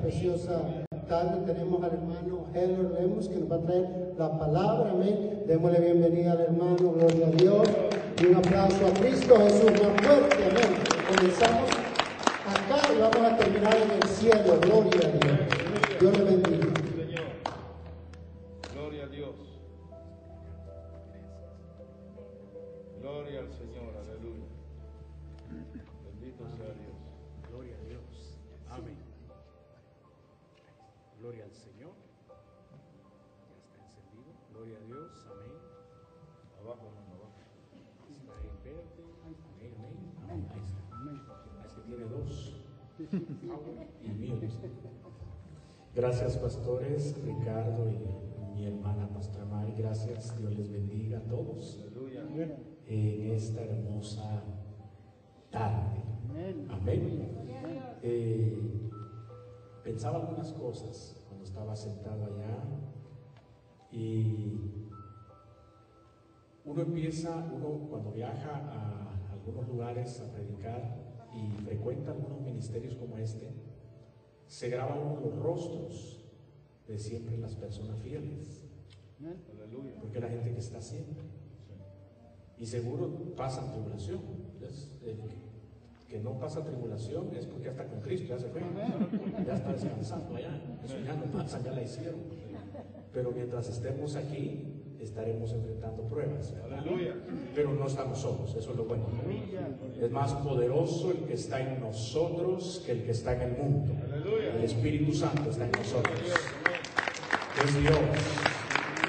[0.00, 0.62] preciosa
[1.08, 1.52] tarde.
[1.52, 4.90] Tenemos al hermano Heller Lemos que nos va a traer la palabra.
[4.90, 5.42] Amén.
[5.46, 7.68] Démosle bienvenida al hermano, gloria a Dios.
[8.20, 10.36] Y un aplauso a Cristo Jesús más fuerte.
[10.50, 10.76] Amén.
[11.08, 11.70] Comenzamos
[12.46, 14.58] acá y vamos a terminar en el cielo.
[14.60, 16.00] Gloria a Dios.
[16.00, 16.89] Dios le bendiga.
[46.20, 49.72] Gracias, pastores, Ricardo y mi hermana Pastora Mari.
[49.78, 50.38] Gracias.
[50.38, 51.82] Dios les bendiga a todos
[52.86, 54.42] en esta hermosa
[55.50, 56.02] tarde.
[56.68, 57.26] Amén.
[58.02, 58.90] Eh,
[59.82, 62.64] pensaba algunas cosas cuando estaba sentado allá
[63.90, 64.90] y
[66.66, 70.98] uno empieza, uno cuando viaja a algunos lugares a predicar
[71.34, 73.48] y frecuenta algunos ministerios como este,
[74.50, 76.18] se graban uno los rostros
[76.88, 78.64] de siempre las personas fieles,
[80.00, 81.22] porque la gente que está siempre.
[82.58, 84.20] Y seguro pasan tribulación.
[84.60, 85.16] Es, el
[86.08, 88.60] que- no pasa tribulación es porque ya está con Cristo, ya se fue.
[89.46, 90.60] Ya está descansando allá.
[90.84, 92.20] Eso ya no pasa, ya la hicieron.
[93.12, 96.54] Pero mientras estemos aquí, estaremos enfrentando pruebas.
[97.54, 99.06] Pero no estamos solos, eso es lo bueno.
[100.00, 103.94] Es más poderoso el que está en nosotros que el que está en el mundo.
[104.04, 104.54] Aleluya.
[104.56, 106.20] El Espíritu Santo está en nosotros.
[107.64, 107.98] Es Dios.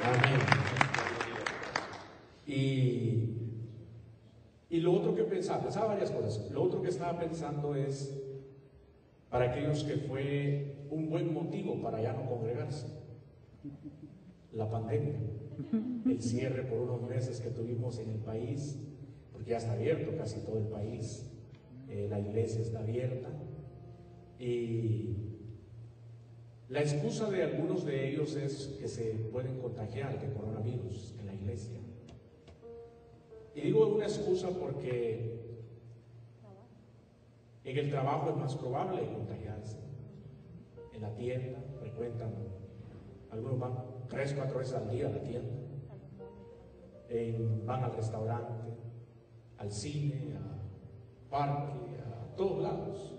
[0.03, 0.39] Amén.
[2.47, 3.37] Y,
[4.69, 6.51] y lo otro que pensaba, pensaba varias cosas.
[6.51, 8.17] Lo otro que estaba pensando es
[9.29, 12.87] para aquellos que fue un buen motivo para ya no congregarse.
[14.53, 15.19] La pandemia,
[16.05, 18.77] el cierre por unos meses que tuvimos en el país,
[19.31, 21.31] porque ya está abierto casi todo el país,
[21.89, 23.29] eh, la iglesia está abierta
[24.39, 25.15] y
[26.69, 31.33] la excusa de algunos de ellos es que se pueden contagiar de coronavirus en la
[31.33, 31.79] iglesia.
[33.53, 35.37] Y digo una excusa porque
[37.65, 39.79] en el trabajo es más probable contagiarse.
[40.93, 42.33] En la tienda frecuentan,
[43.29, 43.73] algunos van
[44.11, 45.53] tres, cuatro veces al día a la tienda.
[47.09, 48.73] En- van al restaurante,
[49.57, 53.15] al cine, a parque, a todos lados.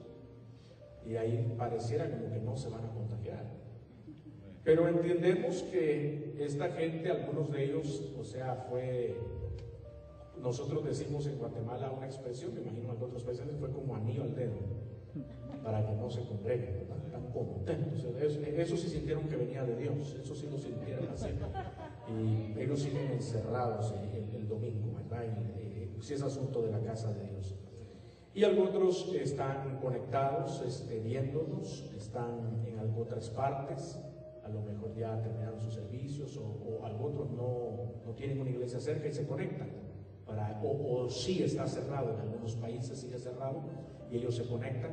[1.05, 3.45] Y ahí pareciera como que no se van a contagiar.
[4.65, 9.17] Pero entendemos que esta gente, algunos de ellos, o sea, fue,
[10.41, 14.35] nosotros decimos en Guatemala una expresión, me imagino en otros países, fue como anillo al
[14.37, 14.55] dedo,
[15.62, 17.05] para que no se congreguen, ¿verdad?
[17.05, 18.05] Están contentos.
[18.21, 21.28] Eso, eso sí sintieron que venía de Dios, eso sí lo sintieron así.
[22.09, 25.25] Y ellos siguen encerrados el, el- domingo, ¿verdad?
[25.25, 27.55] Eh, si es asunto de la casa de Dios.
[28.34, 33.99] Y algunos están conectados, este, viéndonos, están en otras partes,
[34.44, 38.81] a lo mejor ya terminaron sus servicios o, o algunos no, no tienen una iglesia
[38.81, 39.71] cerca y se conectan.
[40.27, 43.62] Para, o, o sí está cerrado, en algunos países sigue cerrado
[44.11, 44.93] y ellos se conectan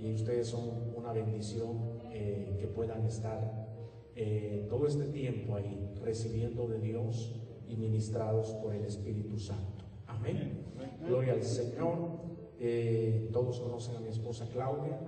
[0.00, 3.66] y ustedes son una bendición eh, que puedan estar
[4.14, 9.84] eh, todo este tiempo ahí recibiendo de Dios y ministrados por el Espíritu Santo.
[10.06, 10.64] Amén.
[11.06, 12.24] Gloria al Señor.
[12.58, 14.98] Eh, todos conocen a mi esposa Claudia.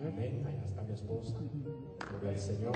[0.00, 0.44] Amén.
[0.46, 1.36] Allá está mi esposa.
[2.10, 2.72] Gloria al Señor.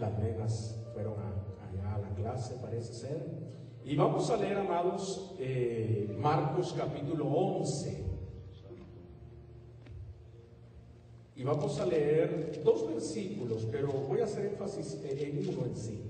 [0.00, 3.26] Las nenas fueron a- allá a la clase, parece ser.
[3.88, 8.04] Y vamos a leer, amados, eh, Marcos capítulo 11.
[11.34, 16.04] Y vamos a leer dos versículos, pero voy a hacer énfasis en uno en sí.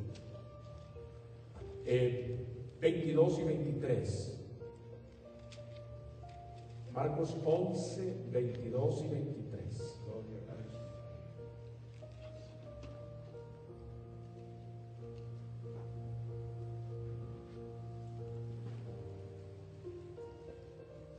[1.86, 2.44] Eh,
[2.80, 4.40] 22 y 23.
[6.92, 9.37] Marcos 11, 22 y 23.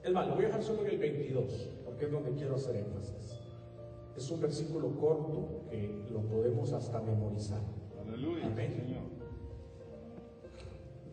[0.04, 2.78] Es más, lo voy a dejar solo en el 22, porque es donde quiero hacer
[2.78, 3.40] énfasis.
[4.16, 7.62] Es un versículo corto que lo podemos hasta memorizar.
[8.08, 8.46] Aleluya.
[8.46, 8.74] Amén.
[8.76, 9.04] Señor.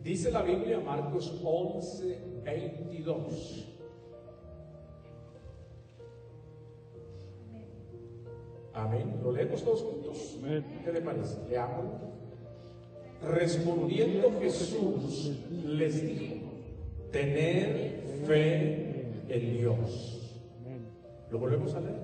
[0.03, 3.67] Dice la Biblia, Marcos 11, 22.
[8.73, 9.19] Amén.
[9.23, 10.37] ¿Lo leemos todos juntos?
[10.83, 11.37] ¿Qué le parece?
[11.49, 11.85] Leamos.
[13.21, 15.31] Respondiendo Jesús
[15.65, 16.45] les dijo,
[17.11, 20.41] Tener fe en Dios.
[21.31, 21.99] ¿Lo volvemos a leer?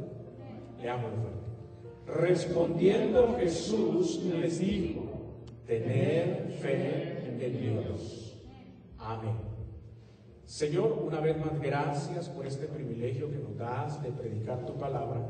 [0.81, 2.21] Leámoslo fuerte.
[2.21, 5.01] Respondiendo Jesús les dijo,
[5.65, 8.37] tener fe en Dios.
[8.97, 9.35] Amén.
[10.45, 15.21] Señor, una vez más, gracias por este privilegio que nos das de predicar tu palabra,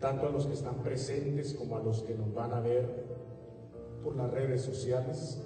[0.00, 3.06] tanto a los que están presentes como a los que nos van a ver
[4.02, 5.42] por las redes sociales.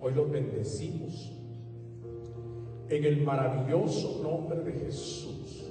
[0.00, 1.32] Hoy los bendecimos
[2.96, 5.64] en el maravilloso nombre de Jesús.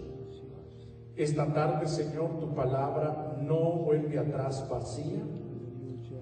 [1.16, 5.22] Esta tarde, Señor, tu palabra no vuelve atrás vacía,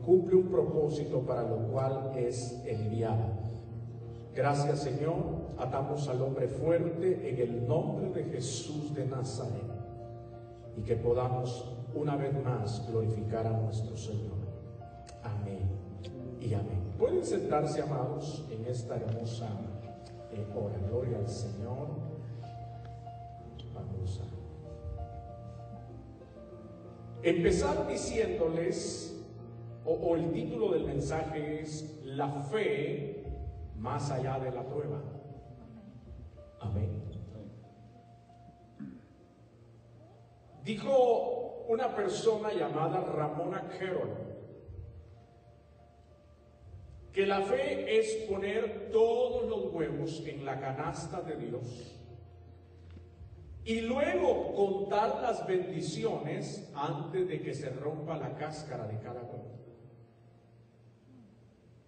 [0.05, 3.39] cumple un propósito para lo cual es enviada.
[4.35, 5.39] Gracias, Señor.
[5.57, 9.69] Atamos al hombre fuerte en el nombre de Jesús de Nazaret
[10.75, 14.37] y que podamos una vez más glorificar a nuestro Señor.
[15.23, 15.69] Amén
[16.41, 16.93] y amén.
[16.97, 19.49] Pueden sentarse, amados, en esta hermosa
[20.41, 20.77] eh, hora.
[20.87, 21.87] Gloria al Señor.
[23.73, 24.23] Vamos a
[27.23, 29.21] empezar diciéndoles,
[29.85, 33.23] o, o el título del mensaje es La fe
[33.77, 35.01] más allá de la prueba.
[36.59, 37.03] Amén.
[40.63, 44.28] Dijo una persona llamada Ramona Carroll
[47.13, 51.95] que la fe es poner todos los huevos en la canasta de Dios
[53.65, 59.59] y luego contar las bendiciones antes de que se rompa la cáscara de cada huevo.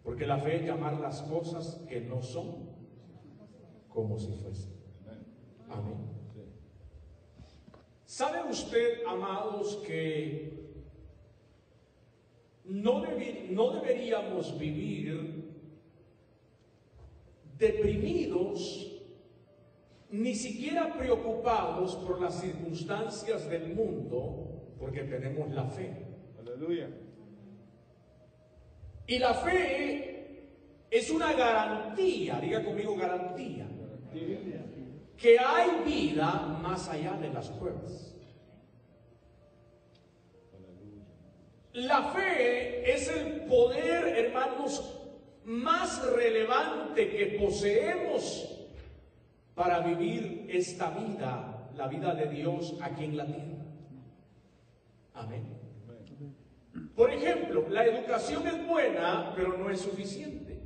[0.04, 2.70] Porque la fe es llamar las cosas que no son
[3.90, 4.74] como si fuesen.
[5.70, 6.12] Amén.
[8.06, 10.61] ¿Sabe usted, amados, que
[12.66, 13.04] no,
[13.50, 15.52] no deberíamos vivir
[17.58, 18.88] deprimidos,
[20.10, 25.94] ni siquiera preocupados por las circunstancias del mundo, porque tenemos la fe?
[26.40, 26.90] Aleluya.
[29.08, 30.48] Y la fe
[30.90, 33.68] es una garantía, diga conmigo garantía,
[35.18, 38.11] que hay vida más allá de las pruebas.
[41.74, 44.98] La fe es el poder, hermanos,
[45.46, 48.60] más relevante que poseemos
[49.56, 53.66] para vivir esta vida, la vida de Dios aquí en la tierra.
[55.14, 55.62] Amén.
[56.96, 60.60] Por ejemplo, la educación es buena, pero no es suficiente.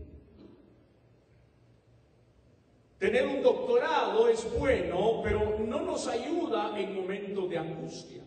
[2.97, 8.24] Tener un doctorado es bueno, pero no nos ayuda en momentos de angustia.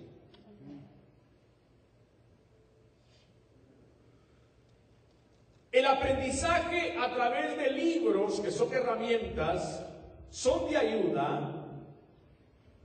[5.79, 9.81] El aprendizaje a través de libros, que son herramientas,
[10.29, 11.55] son de ayuda,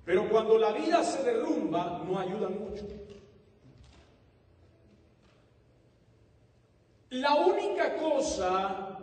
[0.06, 2.86] pero cuando la vida se derrumba, no ayudan mucho.
[7.10, 9.00] La única cosa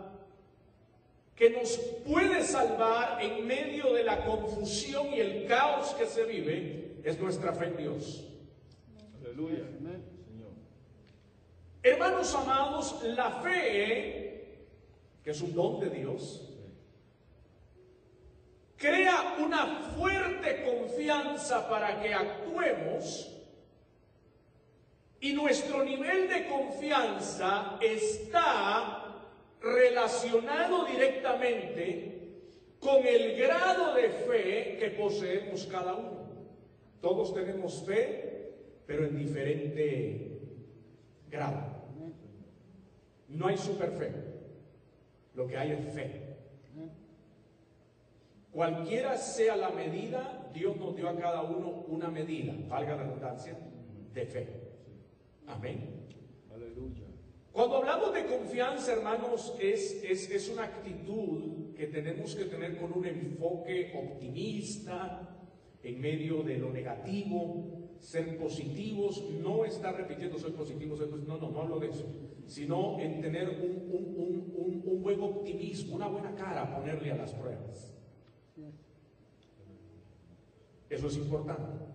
[1.35, 1.75] que nos
[2.07, 7.51] puede salvar en medio de la confusión y el caos que se vive es nuestra
[7.51, 8.23] fe en Dios.
[9.19, 9.65] Aleluya.
[11.83, 14.67] Hermanos amados, la fe,
[15.23, 16.47] que es un don de Dios,
[18.77, 23.35] crea una fuerte confianza para que actuemos
[25.19, 29.27] y nuestro nivel de confianza está
[29.59, 32.11] relacionado directamente
[32.79, 36.27] con el grado de fe que poseemos cada uno.
[37.01, 38.53] Todos tenemos fe,
[38.85, 40.30] pero en diferente
[41.31, 41.81] grado.
[43.29, 44.11] No hay superfe.
[45.33, 46.31] Lo que hay es fe.
[48.51, 53.57] Cualquiera sea la medida, Dios nos dio a cada uno una medida, valga la redundancia,
[54.13, 54.47] de fe.
[55.47, 56.05] Amén.
[56.53, 57.05] Aleluya.
[57.53, 62.91] Cuando hablamos de confianza, hermanos, es, es, es, una actitud que tenemos que tener con
[62.91, 65.29] un enfoque optimista
[65.81, 71.47] en medio de lo negativo, ser positivos, no estar repitiendo soy positivo, soy positivo, no,
[71.47, 72.05] no, no hablo de eso,
[72.47, 77.33] sino en tener un, un, un, un buen optimismo, una buena cara, ponerle a las
[77.33, 77.93] pruebas.
[80.89, 81.85] Eso es importante.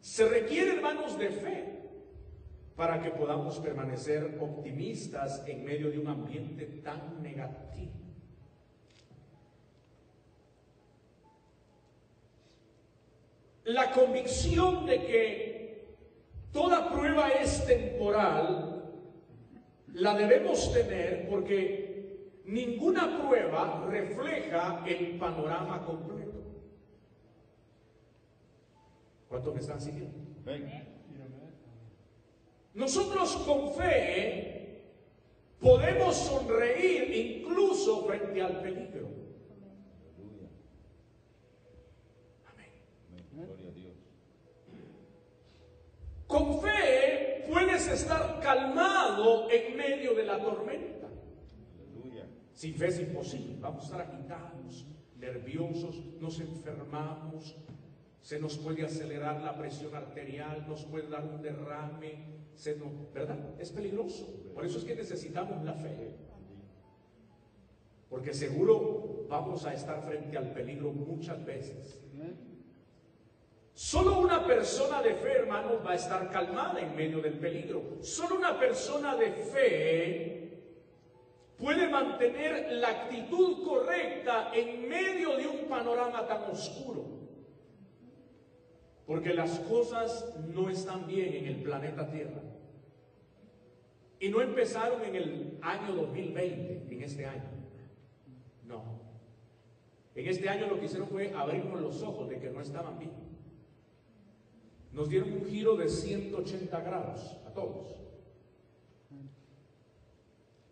[0.00, 1.76] Se requiere, hermanos, de fe
[2.76, 7.95] para que podamos permanecer optimistas en medio de un ambiente tan negativo.
[13.66, 15.96] La convicción de que
[16.52, 18.92] toda prueba es temporal,
[19.92, 21.86] la debemos tener porque
[22.44, 26.16] ninguna prueba refleja el panorama completo.
[29.28, 30.16] ¿Cuántos me están siguiendo?
[32.74, 34.82] Nosotros con fe
[35.58, 39.08] podemos sonreír incluso frente al peligro.
[42.52, 42.70] Amén.
[43.32, 43.94] Gloria a Dios.
[46.36, 51.08] Con fe puedes estar calmado en medio de la tormenta.
[52.52, 53.56] Sin fe es imposible.
[53.58, 54.86] Vamos a estar agitados,
[55.18, 57.56] nerviosos, nos enfermamos,
[58.20, 63.38] se nos puede acelerar la presión arterial, nos puede dar un derrame, se nos, ¿verdad?
[63.58, 64.26] Es peligroso.
[64.52, 66.16] Por eso es que necesitamos la fe.
[68.10, 71.98] Porque seguro vamos a estar frente al peligro muchas veces.
[73.76, 77.98] Solo una persona de fe, hermanos, va a estar calmada en medio del peligro.
[78.00, 80.62] Solo una persona de fe
[81.58, 87.04] puede mantener la actitud correcta en medio de un panorama tan oscuro.
[89.04, 92.40] Porque las cosas no están bien en el planeta Tierra.
[94.18, 97.50] Y no empezaron en el año 2020, en este año.
[98.64, 98.82] No.
[100.14, 103.25] En este año lo que hicieron fue abrirnos los ojos de que no estaban bien
[104.96, 107.94] nos dieron un giro de 180 grados a todos.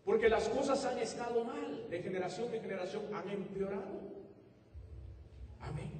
[0.02, 4.00] Porque las cosas han estado mal, de generación en generación han empeorado.
[5.60, 5.90] Amén.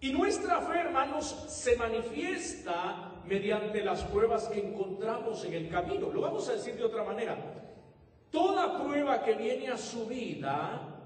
[0.00, 6.10] Y nuestra fe, hermanos, se manifiesta mediante las pruebas que encontramos en el camino.
[6.10, 7.36] Lo vamos a decir de otra manera.
[8.32, 11.04] Toda prueba que viene a su vida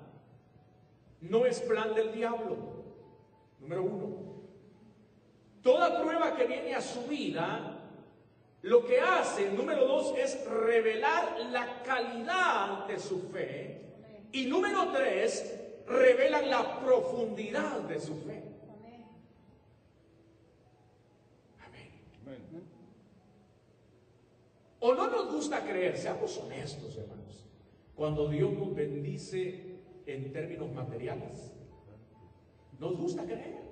[1.21, 2.57] no es plan del diablo.
[3.61, 4.36] Número uno.
[5.67, 7.77] Toda prueba que viene a su vida,
[8.63, 13.81] lo que hace, número dos, es revelar la calidad de su fe.
[14.31, 18.45] Y número tres, revelan la profundidad de su fe.
[21.59, 22.69] Amén.
[24.79, 27.45] O no nos gusta creer, seamos honestos, hermanos,
[27.97, 31.53] cuando Dios nos bendice en términos materiales.
[32.79, 33.66] Nos gusta creer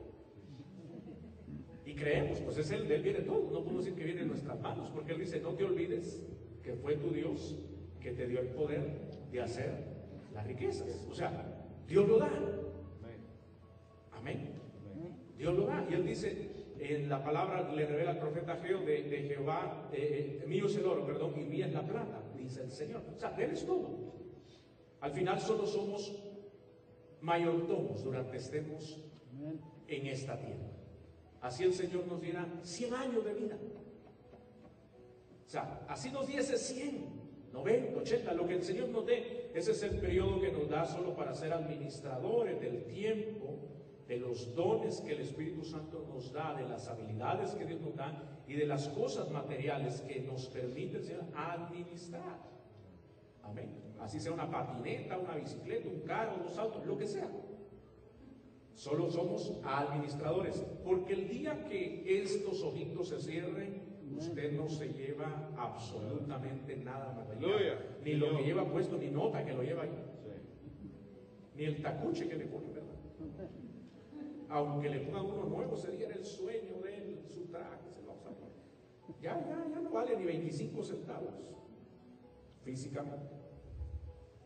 [1.94, 3.50] creemos, pues es el de él viene todo.
[3.50, 6.22] No podemos decir que viene en nuestras manos, porque él dice, no te olvides
[6.62, 7.58] que fue tu Dios
[8.00, 8.82] que te dio el poder
[9.30, 9.72] de hacer
[10.32, 11.06] las riquezas.
[11.10, 11.30] O sea,
[11.88, 12.30] Dios lo da.
[14.12, 14.50] Amén.
[15.36, 15.86] Dios lo da.
[15.90, 20.46] Y él dice, en la palabra le revela al profeta Geo de, Jehová, eh, eh,
[20.46, 23.02] mío es el oro, perdón, y mía es la plata, dice el Señor.
[23.14, 24.14] O sea, él es todo.
[25.00, 26.18] Al final solo somos
[27.20, 29.02] mayordomos durante estemos
[29.88, 30.73] en esta tierra.
[31.44, 33.58] Así el Señor nos diera 100 años de vida.
[35.46, 37.04] O sea, así nos diese 100,
[37.52, 39.50] 90, 80, lo que el Señor nos dé.
[39.52, 43.58] Ese es el periodo que nos da solo para ser administradores del tiempo,
[44.08, 47.94] de los dones que el Espíritu Santo nos da, de las habilidades que Dios nos
[47.94, 51.02] da y de las cosas materiales que nos permiten
[51.36, 52.38] administrar.
[53.42, 53.68] Amén.
[54.00, 57.28] Así sea una patineta, una bicicleta, un carro, dos autos, lo que sea.
[58.74, 63.82] Solo somos administradores, porque el día que estos ojitos se cierren,
[64.16, 67.98] usted no se lleva absolutamente nada material.
[68.04, 69.94] Ni lo que lleva puesto, ni nota que lo lleva ahí.
[71.54, 73.48] Ni el tacuche que le pone, ¿verdad?
[74.48, 78.26] Aunque le pongan uno nuevo, sería el sueño de él, su traje, se lo vamos
[78.26, 79.22] a poner.
[79.22, 81.34] Ya, ya, ya no vale ni 25 centavos
[82.64, 83.34] físicamente.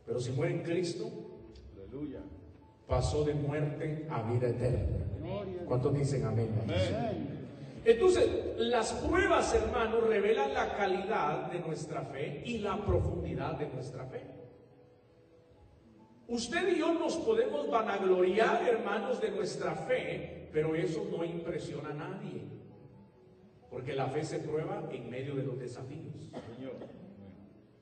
[0.04, 1.10] Pero si muere en Cristo,
[1.74, 2.20] aleluya
[2.88, 5.04] pasó de muerte a vida eterna.
[5.66, 6.50] ¿Cuántos dicen amén?
[7.84, 14.04] Entonces, las pruebas, hermanos, revelan la calidad de nuestra fe y la profundidad de nuestra
[14.06, 14.22] fe.
[16.26, 21.94] Usted y yo nos podemos vanagloriar, hermanos, de nuestra fe, pero eso no impresiona a
[21.94, 22.42] nadie.
[23.70, 26.30] Porque la fe se prueba en medio de los desafíos.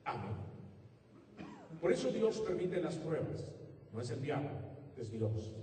[0.05, 0.37] Amén.
[1.81, 3.53] Por eso Dios permite las pruebas,
[3.93, 5.55] no es el diablo es Dios.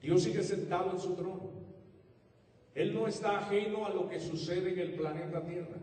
[0.00, 1.50] Dios sigue sentado en su trono.
[2.74, 5.76] Él no está ajeno a lo que sucede en el planeta Tierra.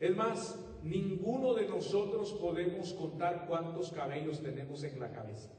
[0.00, 5.50] Es más, ninguno de nosotros podemos contar cuántos cabellos tenemos en la cabeza.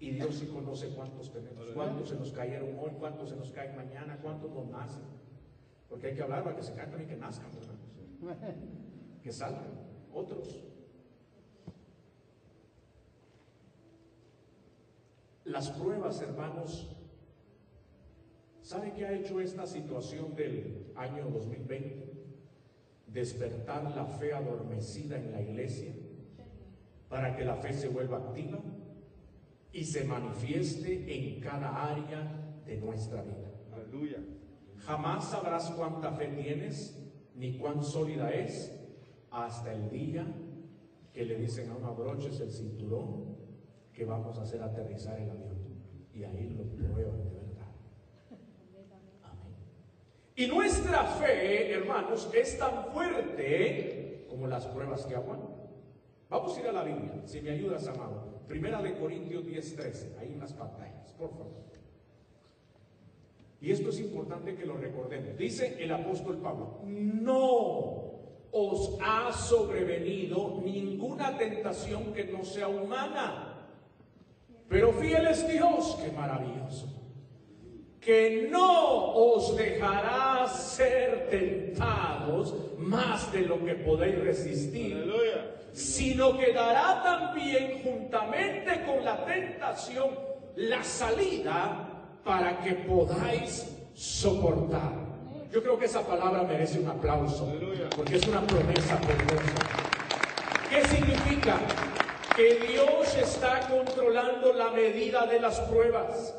[0.00, 3.76] Y Dios sí conoce cuántos tenemos, cuántos se nos cayeron hoy, cuántos se nos caen
[3.76, 5.02] mañana, cuántos nos nacen.
[5.88, 7.50] Porque hay que hablar para que se caigan y que nazcan,
[9.22, 9.70] Que salgan
[10.12, 10.64] otros.
[15.44, 16.88] Las pruebas, hermanos,
[18.62, 22.14] ¿sabe qué ha hecho esta situación del año 2020?
[23.08, 25.94] Despertar la fe adormecida en la iglesia
[27.10, 28.58] para que la fe se vuelva activa
[29.70, 33.52] y se manifieste en cada área de nuestra vida.
[33.70, 34.24] Aleluya.
[34.78, 36.98] Jamás sabrás cuánta fe tienes
[37.34, 38.74] ni cuán sólida es
[39.30, 40.26] hasta el día
[41.12, 43.33] que le dicen a uno abroches el cinturón
[43.94, 45.54] que vamos a hacer aterrizar el avión.
[46.12, 47.72] Y ahí lo prueban de verdad.
[49.22, 49.54] Amén.
[50.36, 55.54] Y nuestra fe, hermanos, es tan fuerte como las pruebas que aguantan.
[56.28, 58.42] Vamos a ir a la Biblia, si me ayudas, amado.
[58.48, 60.16] Primera de Corintios 10, 13.
[60.18, 61.64] Ahí en las pantallas, por favor.
[63.60, 65.38] Y esto es importante que lo recordemos.
[65.38, 68.12] Dice el apóstol Pablo, no
[68.52, 73.53] os ha sobrevenido ninguna tentación que no sea humana.
[74.68, 76.90] Pero fiel es Dios, qué maravilloso.
[78.00, 85.54] Que no os dejará ser tentados más de lo que podéis resistir, Aleluya.
[85.72, 90.10] sino que dará también juntamente con la tentación
[90.56, 91.88] la salida
[92.24, 94.92] para que podáis soportar.
[95.50, 97.88] Yo creo que esa palabra merece un aplauso, Aleluya.
[97.96, 99.54] porque es una promesa poderosa.
[100.68, 101.58] ¿Qué significa?
[102.36, 106.34] Que Dios está controlando la medida de las pruebas.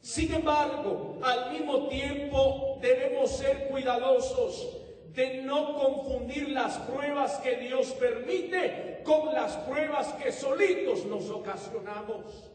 [0.00, 4.76] Sin embargo, al mismo tiempo debemos ser cuidadosos
[5.12, 12.50] de no confundir las pruebas que Dios permite con las pruebas que solitos nos ocasionamos.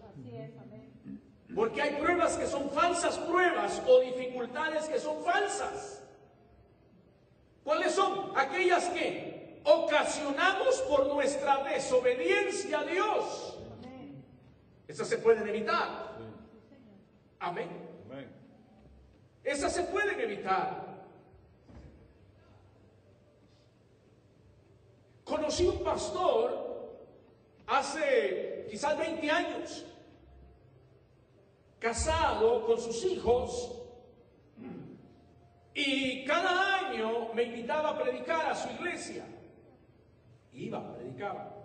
[1.55, 6.03] Porque hay pruebas que son falsas pruebas o dificultades que son falsas.
[7.63, 8.31] ¿Cuáles son?
[8.35, 13.57] Aquellas que ocasionamos por nuestra desobediencia a Dios.
[14.87, 16.17] Esas se pueden evitar.
[17.39, 17.69] Amén.
[19.43, 20.89] Esas se pueden evitar.
[25.23, 26.99] Conocí un pastor
[27.67, 29.85] hace quizás 20 años,
[31.79, 33.75] casado con sus hijos,
[35.73, 39.23] y cada año me invitaba a predicar a su iglesia.
[40.53, 41.55] Iba, predicaba.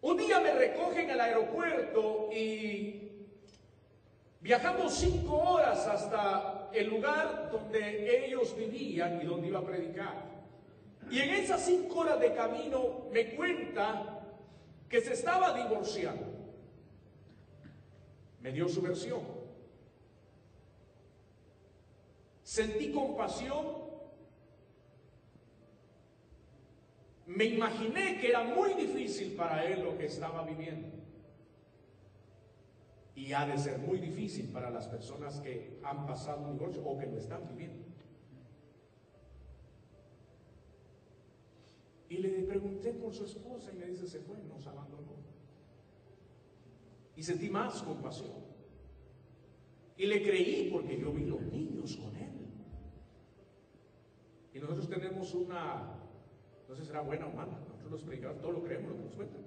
[0.00, 3.26] Un día me recogen al aeropuerto y
[4.40, 10.24] viajamos cinco horas hasta el lugar donde ellos vivían y donde iba a predicar.
[11.10, 14.24] Y en esas cinco horas de camino me cuenta
[14.88, 16.26] que se estaba divorciando.
[18.40, 19.20] Me dio su versión.
[22.42, 23.87] Sentí compasión.
[27.28, 30.88] Me imaginé que era muy difícil para él lo que estaba viviendo.
[33.14, 36.98] Y ha de ser muy difícil para las personas que han pasado un divorcio o
[36.98, 37.84] que lo están viviendo.
[42.08, 45.12] Y le pregunté por su esposa y me dice, se fue, nos abandonó.
[47.14, 48.48] Y sentí más compasión.
[49.98, 52.32] Y le creí porque yo vi los niños con él.
[54.54, 55.97] Y nosotros tenemos una,
[56.68, 59.04] no sé si será buena o mala, nosotros los predicadores todo lo creemos, lo que
[59.04, 59.40] nos cuentan.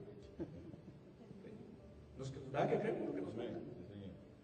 [2.18, 3.62] Nos, ¿Verdad que creemos lo que nos cuentan?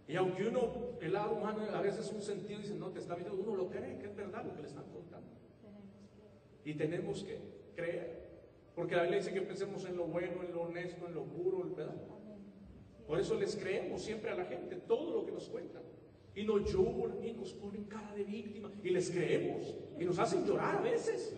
[0.08, 3.36] Y aunque uno, el lado humano a veces un sentido dice, no te está viendo,
[3.36, 5.28] uno lo cree, que es verdad lo que le están contando.
[6.64, 7.40] Que Y tenemos que
[7.76, 8.28] creer.
[8.74, 11.70] Porque la Biblia dice que pensemos en lo bueno, en lo honesto, en lo puro,
[11.76, 11.94] ¿verdad?
[11.94, 12.38] Amén.
[13.06, 15.82] Por eso les creemos siempre a la gente todo lo que nos cuentan.
[16.36, 18.72] Y nos lloran y nos ponen cara de víctima.
[18.84, 19.76] Y les creemos.
[20.00, 21.36] Y nos hacen llorar a veces.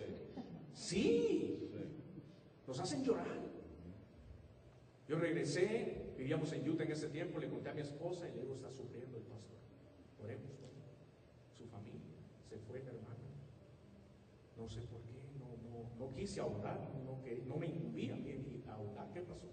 [0.74, 1.70] Sí,
[2.66, 3.26] nos hacen llorar.
[5.08, 8.42] Yo regresé, vivíamos en Utah en ese tiempo, le conté a mi esposa y le
[8.42, 9.58] digo, está sufriendo el pastor.
[10.22, 10.52] Oremos.
[11.52, 12.00] Su familia
[12.48, 13.18] se fue, hermano.
[14.56, 18.18] No sé por qué, no, no, no quise ahondar, no, que, no me incumbía a
[18.18, 19.10] mí a ahondar.
[19.12, 19.48] ¿Qué pasó?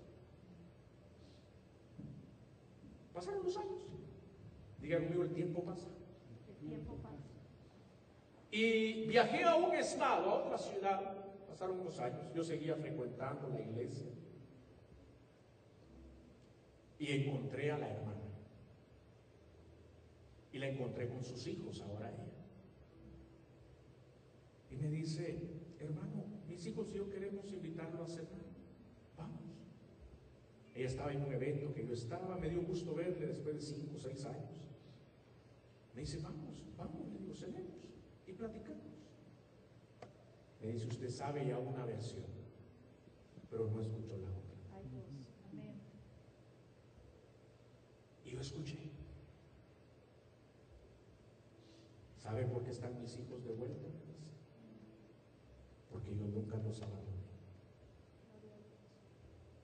[3.13, 3.82] Pasaron los años.
[4.80, 5.88] Diga conmigo, el tiempo pasa.
[6.47, 7.16] El tiempo pasa.
[8.51, 11.01] Y viajé a un estado, a otra ciudad,
[11.47, 14.07] pasaron unos años, yo seguía frecuentando la iglesia
[16.99, 18.17] y encontré a la hermana.
[20.51, 22.23] Y la encontré con sus hijos, ahora ella.
[24.71, 25.38] Y me dice,
[25.79, 28.47] hermano, mis hijos y yo queremos invitarlo a cenar.
[29.17, 29.41] Vamos.
[30.73, 33.97] Ella estaba en un evento que yo estaba, me dio gusto verle después de cinco
[33.97, 34.62] o seis años.
[35.93, 37.87] Me dice, vamos, vamos, le digo, cenemos
[38.38, 38.86] platicamos.
[40.62, 42.26] Me dice, usted sabe ya una versión,
[43.50, 44.56] pero no escuchó la otra.
[44.76, 45.06] Ay Dios.
[45.52, 45.76] Amén.
[48.26, 48.91] Y yo escuché.
[52.17, 53.88] ¿Sabe por qué están mis hijos de vuelta?
[55.91, 57.08] Porque yo nunca los abandoné.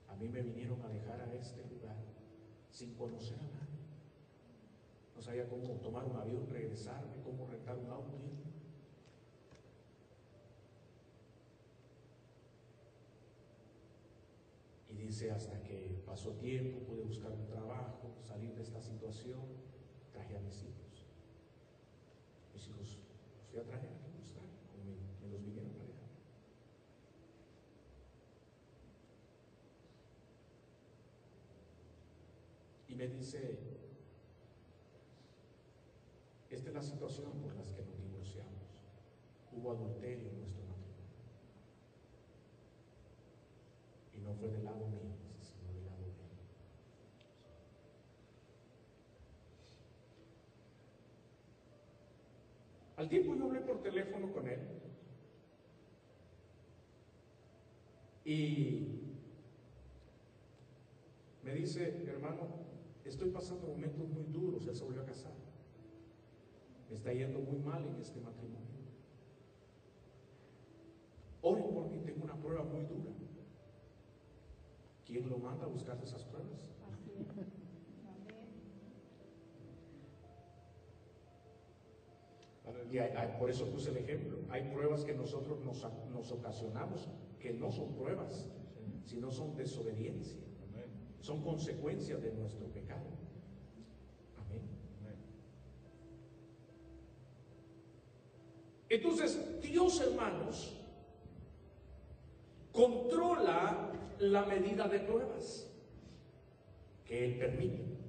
[0.08, 1.96] A mí me vinieron a dejar a este lugar
[2.70, 3.74] sin conocer a nadie.
[5.14, 8.16] No sabía cómo tomar un avión, regresarme, cómo rentar un auto.
[8.16, 8.44] irme.
[14.88, 19.40] Y hasta que pasó tiempo, pude buscar un trabajo, salir de esta situación,
[20.12, 21.06] traje a mis hijos.
[22.52, 22.98] Mis hijos los
[23.50, 26.08] fui a traer aquí, los traje, como me, me los vinieron a dejar.
[32.88, 33.58] Y me dice,
[36.50, 38.52] esta es la situación por las que nos divorciamos.
[39.52, 40.94] Hubo adulterio en nuestro matrimonio.
[44.14, 46.14] Y no fue del lado mío, dice, sino del lado de él.
[52.96, 54.60] Al tiempo yo hablé por teléfono con él.
[58.24, 58.88] Y
[61.42, 62.48] me dice, hermano,
[63.04, 65.32] estoy pasando momentos muy duros, él se volvió a casar.
[66.88, 68.64] Me está yendo muy mal en este matrimonio.
[71.42, 73.10] Oren por mí, tengo una prueba muy dura.
[75.04, 76.73] ¿Quién lo manda a buscar esas pruebas?
[82.90, 84.38] Y hay- hay- por eso puse el ejemplo.
[84.50, 87.08] Hay pruebas que nosotros nos, nos ocasionamos
[87.40, 88.48] que no son pruebas,
[89.04, 90.38] sino son desobediencia.
[90.70, 90.86] Amén.
[91.20, 93.04] Son consecuencias de nuestro pecado.
[94.38, 94.62] Amén.
[95.00, 95.16] Amén.
[98.88, 100.74] Entonces, Dios, hermanos,
[102.72, 105.70] controla la medida de pruebas
[107.04, 108.03] que Él permite.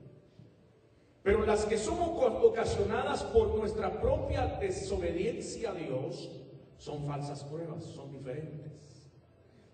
[1.25, 6.29] Pero las que son oco- ocasionadas por nuestra propia desobediencia a Dios
[6.77, 9.09] son falsas pruebas, son diferentes.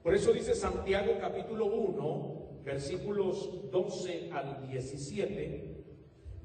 [0.02, 5.84] Por eso dice Santiago capítulo 1, versículos 12 al 17,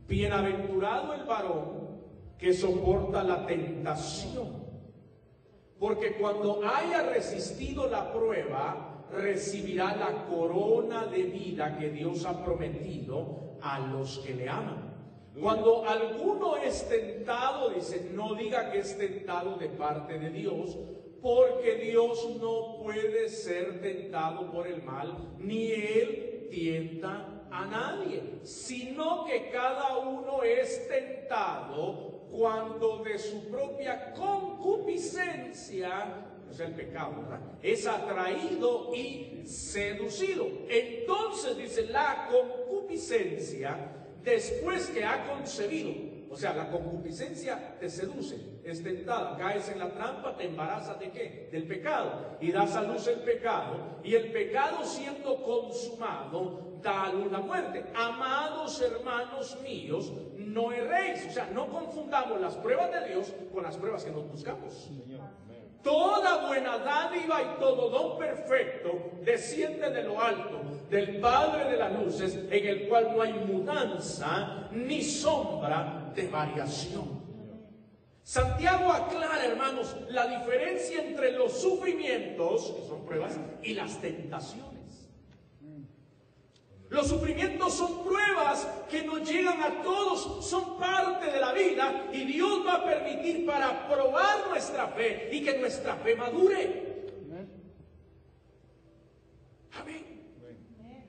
[0.08, 2.00] bienaventurado el varón
[2.36, 4.64] que soporta la tentación,
[5.78, 13.56] porque cuando haya resistido la prueba, recibirá la corona de vida que Dios ha prometido
[13.62, 14.85] a los que le aman.
[15.40, 20.78] Cuando alguno es tentado, dice, no diga que es tentado de parte de Dios,
[21.20, 29.26] porque Dios no puede ser tentado por el mal, ni Él tienta a nadie, sino
[29.26, 37.40] que cada uno es tentado cuando de su propia concupiscencia, o sea, el pecado, ¿verdad?
[37.62, 40.46] Es atraído y seducido.
[40.68, 45.92] Entonces dice, la concupiscencia, después que ha concebido,
[46.28, 51.10] o sea, la concupiscencia te seduce, es tentada, caes en la trampa, te embarazas de
[51.10, 51.48] qué?
[51.52, 52.36] Del pecado.
[52.40, 54.00] Y das a luz el pecado.
[54.02, 57.84] Y el pecado siendo consumado, da a luz la muerte.
[57.94, 61.26] Amados hermanos míos, no erréis.
[61.28, 64.74] O sea, no confundamos las pruebas de Dios con las pruebas que nos buscamos.
[64.74, 65.15] Señor.
[65.86, 71.92] Toda buena dádiva y todo don perfecto desciende de lo alto, del Padre de las
[71.92, 77.24] luces, en el cual no hay mudanza ni sombra de variación.
[78.20, 84.75] Santiago aclara, hermanos, la diferencia entre los sufrimientos, que son pruebas, y las tentaciones.
[86.88, 92.24] Los sufrimientos son pruebas que nos llegan a todos, son parte de la vida y
[92.24, 96.86] Dios va a permitir para probar nuestra fe y que nuestra fe madure.
[99.80, 100.15] Amén.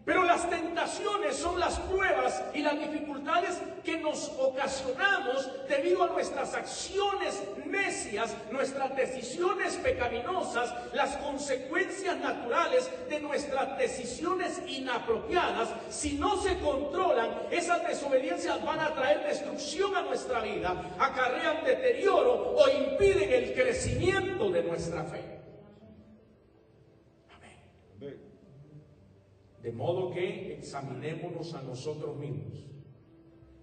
[0.08, 6.54] Pero las tentaciones son las pruebas y las dificultades que nos ocasionamos debido a nuestras
[6.54, 15.72] acciones necias, nuestras decisiones pecaminosas, las consecuencias naturales de nuestras decisiones inapropiadas.
[15.90, 22.56] Si no se controlan, esas desobediencias van a traer destrucción a nuestra vida, acarrean deterioro
[22.56, 25.42] o impiden el crecimiento de nuestra fe.
[27.36, 27.58] Amén.
[27.98, 28.28] Amén.
[29.68, 32.66] De modo que examinémonos a nosotros mismos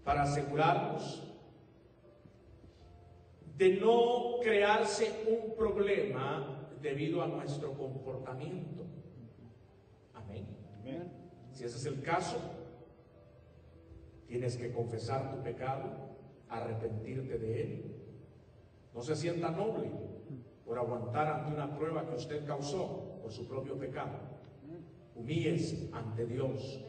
[0.04, 1.22] para asegurarnos
[3.56, 8.84] de no crearse un problema debido a nuestro comportamiento.
[10.12, 10.46] Amén.
[10.78, 11.10] Amén.
[11.52, 12.36] Si ese es el caso,
[14.26, 15.86] tienes que confesar tu pecado,
[16.50, 17.96] arrepentirte de él.
[18.92, 19.90] No se sienta noble
[20.66, 24.33] por aguantar ante una prueba que usted causó por su propio pecado.
[25.14, 26.80] Humíllese ante Dios,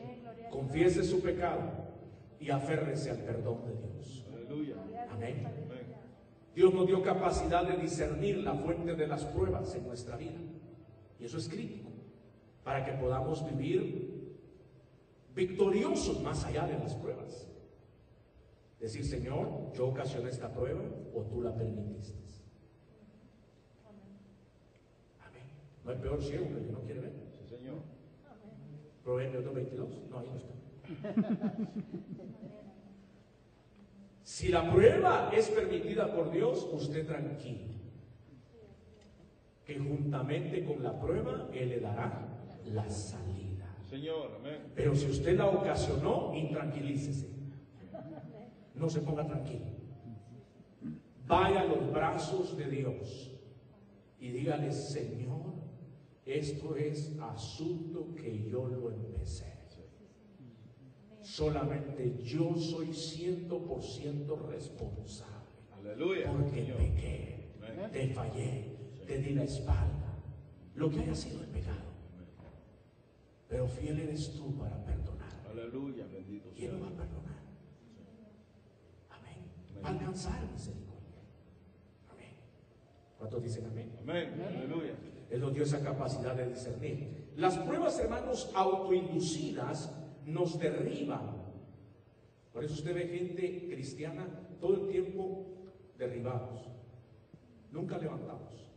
[0.51, 1.71] confiese su pecado
[2.39, 4.25] y aférrese al perdón de Dios.
[5.09, 5.47] Amén.
[6.55, 10.39] Dios nos dio capacidad de discernir la fuente de las pruebas en nuestra vida.
[11.19, 11.89] Y eso es crítico
[12.63, 14.39] para que podamos vivir
[15.35, 17.47] victoriosos más allá de las pruebas.
[18.79, 20.81] Decir, Señor, yo ocasioné esta prueba
[21.13, 22.13] o tú la permitiste.
[25.27, 25.43] Amén.
[25.83, 27.24] No hay peor ciego que el que no quiere ver.
[29.05, 30.09] Proverbios 2.22.
[30.09, 31.55] No, ahí no está.
[34.25, 37.75] Si la prueba es permitida por Dios, usted tranquilo.
[39.63, 42.27] Que juntamente con la prueba, Él le dará
[42.65, 43.67] la salida.
[43.87, 44.71] Señor, amén.
[44.73, 47.29] Pero si usted la ocasionó, intranquilícese.
[48.73, 49.67] No se ponga tranquilo.
[51.27, 53.31] Vaya a los brazos de Dios
[54.19, 55.53] y dígale, Señor,
[56.25, 59.55] esto es asunto que yo lo empecé.
[61.25, 65.33] Solamente yo soy ciento por ciento responsable.
[65.73, 66.31] Aleluya.
[66.31, 67.91] Porque pequé, Amén.
[67.91, 70.19] te fallé, te di la espalda.
[70.75, 71.81] Lo que haya sido el pecado.
[73.49, 75.31] Pero fiel eres tú para perdonar.
[75.49, 76.57] Aleluya, bendito sea.
[76.57, 77.39] ¿Quién lo va a perdonar?
[79.09, 79.83] Amén.
[79.83, 81.21] Va a alcanzar misericordia.
[82.11, 82.33] Amén.
[83.17, 83.91] ¿Cuántos dicen amén?
[84.01, 84.41] Amén.
[84.41, 84.93] Aleluya.
[85.29, 87.31] Él nos dio esa capacidad de discernir.
[87.35, 89.91] Las pruebas, hermanos, autoinducidas
[90.25, 91.43] nos derriban.
[92.53, 94.25] Por eso usted ve gente cristiana
[94.59, 95.45] todo el tiempo
[95.97, 96.69] derribados.
[97.71, 98.71] Nunca levantados.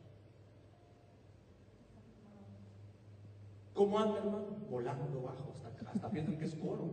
[3.75, 4.47] ¿Cómo anda, hermano?
[4.69, 6.91] Volando bajo, hasta, hasta piensan que es coro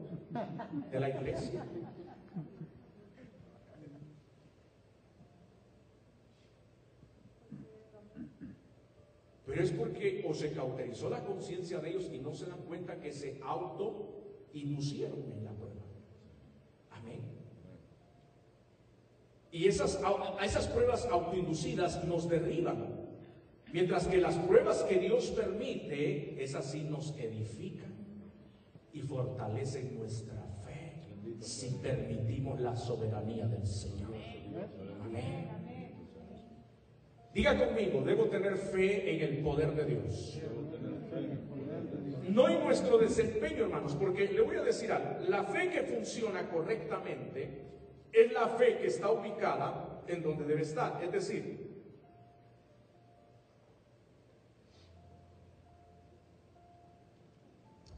[0.92, 1.66] de la iglesia.
[9.46, 13.00] Pero es porque o se cauterizó la conciencia de ellos y no se dan cuenta
[13.00, 15.84] que se auto-inducieron en la prueba.
[16.92, 17.22] Amén.
[19.52, 20.00] Y esas,
[20.44, 23.06] esas pruebas autoinducidas nos derriban.
[23.72, 27.94] Mientras que las pruebas que Dios permite, esas sí nos edifican
[28.94, 31.04] y fortalecen nuestra fe
[31.42, 34.14] si permitimos la soberanía del Señor.
[35.04, 35.55] Amén.
[37.36, 40.40] Diga conmigo, debo tener fe en el poder de Dios.
[42.30, 45.20] No en nuestro desempeño, hermanos, porque le voy a decir algo.
[45.28, 47.50] La fe que funciona correctamente
[48.14, 51.04] es la fe que está ubicada en donde debe estar.
[51.04, 51.84] Es decir,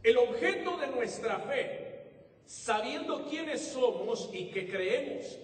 [0.02, 5.38] el objeto de nuestra fe, sabiendo quiénes somos y que creemos,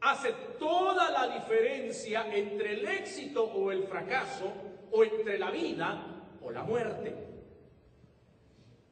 [0.00, 4.52] hace toda la diferencia entre el éxito o el fracaso,
[4.92, 6.02] o entre la vida
[6.42, 7.14] o la muerte.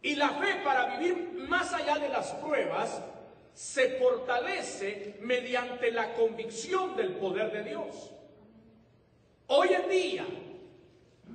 [0.02, 3.02] Y la fe para vivir más allá de las pruebas
[3.54, 8.10] se fortalece mediante la convicción del poder de Dios.
[9.46, 10.26] Hoy en día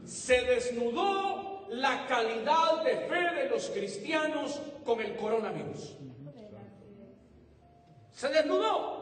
[0.05, 5.97] se desnudó la calidad de fe de los cristianos con el coronavirus.
[8.12, 8.98] Se desnudó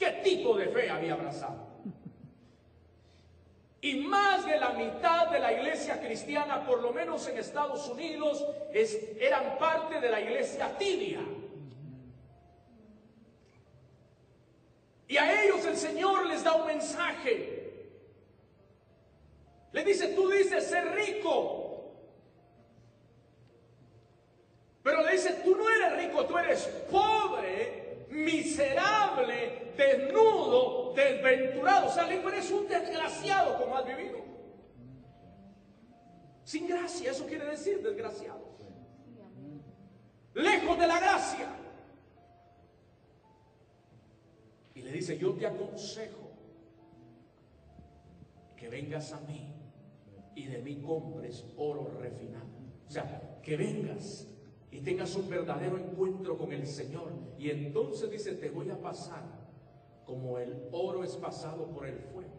[0.00, 1.68] qué tipo de fe había abrazado.
[3.82, 8.44] Y más de la mitad de la iglesia cristiana, por lo menos en Estados Unidos,
[9.20, 11.20] eran parte de la iglesia tibia.
[15.06, 17.60] Y a ellos el Señor les da un mensaje.
[19.72, 21.92] Le dice, tú dices ser rico.
[24.82, 28.69] Pero le dice, tú no eres rico, tú eres pobre, miserable,
[29.80, 31.88] desnudo, desventurado.
[31.88, 34.18] O sea, dijo, eres un desgraciado como has vivido.
[36.44, 38.50] Sin gracia, eso quiere decir desgraciado.
[40.34, 41.48] Lejos de la gracia.
[44.74, 46.30] Y le dice, yo te aconsejo
[48.56, 49.54] que vengas a mí
[50.34, 52.46] y de mí compres oro refinado.
[52.86, 54.26] O sea, que vengas
[54.70, 57.12] y tengas un verdadero encuentro con el Señor.
[57.38, 59.39] Y entonces dice, te voy a pasar
[60.10, 62.30] como el oro es pasado por el fuego.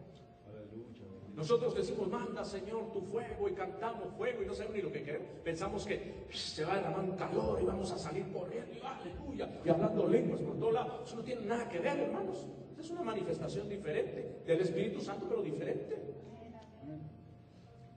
[1.34, 5.02] Nosotros decimos, manda Señor tu fuego y cantamos fuego y no sabemos ni lo que
[5.02, 5.28] queremos.
[5.42, 9.48] Pensamos que se va a derramar un calor y vamos a salir corriendo y aleluya
[9.64, 11.08] y hablando lenguas por todos lados.
[11.08, 12.46] Eso no tiene nada que ver, hermanos.
[12.78, 15.96] Es una manifestación diferente del Espíritu Santo, pero diferente.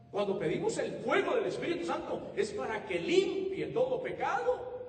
[0.10, 4.86] Cuando pedimos el fuego del Espíritu Santo es para que limpie todo pecado,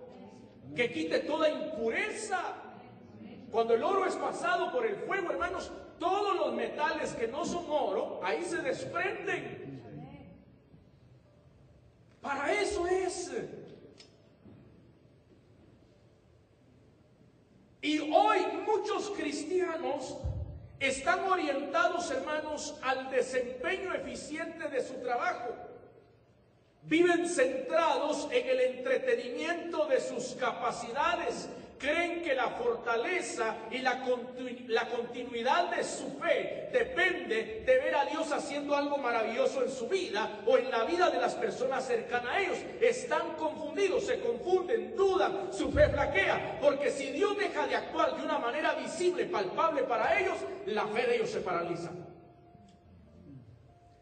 [0.76, 2.65] que quite toda impureza.
[3.50, 7.64] Cuando el oro es pasado por el fuego, hermanos, todos los metales que no son
[7.68, 9.66] oro, ahí se desprenden.
[12.20, 13.32] Para eso es.
[17.80, 20.16] Y hoy muchos cristianos
[20.80, 25.54] están orientados, hermanos, al desempeño eficiente de su trabajo.
[26.82, 31.48] Viven centrados en el entretenimiento de sus capacidades.
[31.78, 37.94] Creen que la fortaleza y la, continu- la continuidad de su fe depende de ver
[37.94, 41.86] a Dios haciendo algo maravilloso en su vida o en la vida de las personas
[41.86, 42.58] cercanas a ellos.
[42.80, 46.58] Están confundidos, se confunden, dudan, su fe flaquea.
[46.62, 51.06] Porque si Dios deja de actuar de una manera visible, palpable para ellos, la fe
[51.06, 51.90] de ellos se paraliza.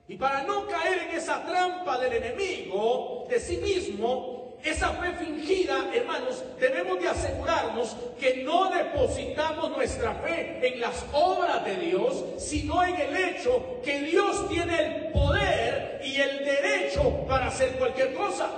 [0.07, 4.34] Y para no caer en esa trampa del enemigo, de sí mismo,
[4.65, 11.63] esa fe fingida, hermanos, debemos de asegurarnos que no depositamos nuestra fe en las obras
[11.67, 17.49] de Dios, sino en el hecho que Dios tiene el poder y el derecho para
[17.49, 18.49] hacer cualquier cosa.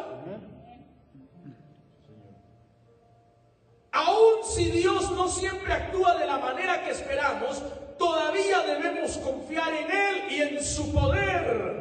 [3.90, 7.62] Aun si Dios no siempre actúa de la manera que esperamos,
[7.98, 11.76] todavía debemos confiar en Él y en su poder.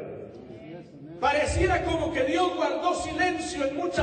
[1.19, 3.14] Pareciera como que Dios guardó silencio en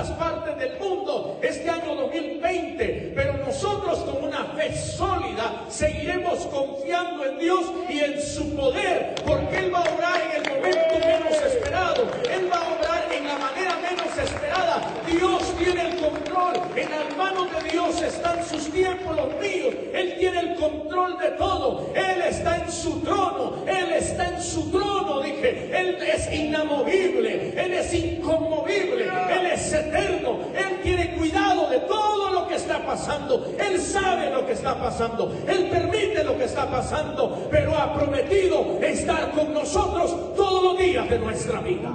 [0.02, 7.24] muchas partes del mundo este año 2020, pero nosotros con una fe sólida seguiremos confiando
[7.24, 11.42] en Dios y en su poder, porque Él va a obrar en el momento menos
[11.42, 14.82] esperado, Él va a obrar en la manera menos esperada.
[15.06, 20.16] Dios tiene el control, en las manos de Dios están sus tiempos, los míos, Él
[20.18, 25.20] tiene el control de todo, Él está en su trono, Él está en su trono,
[25.20, 27.52] dije, Él es inamovible.
[27.56, 29.41] Él es inconmovible, Él
[29.72, 34.78] eterno, Él tiene cuidado de todo lo que está pasando, Él sabe lo que está
[34.78, 40.78] pasando, Él permite lo que está pasando, pero ha prometido estar con nosotros todos los
[40.78, 41.92] días de nuestra vida.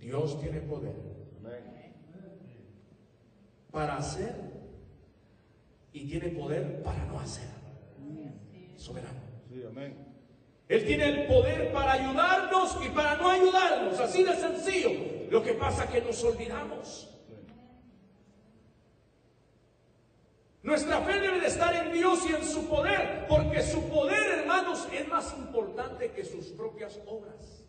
[0.00, 0.94] Dios tiene poder
[3.74, 4.43] para hacer
[5.94, 7.48] y tiene poder para no hacer.
[8.76, 9.20] Soberano.
[9.48, 9.96] Sí, amén.
[10.68, 14.90] Él tiene el poder para ayudarnos y para no ayudarnos, así de sencillo.
[15.30, 17.10] Lo que pasa es que nos olvidamos.
[20.64, 24.88] Nuestra fe debe de estar en Dios y en su poder, porque su poder, hermanos,
[24.92, 27.64] es más importante que sus propias obras.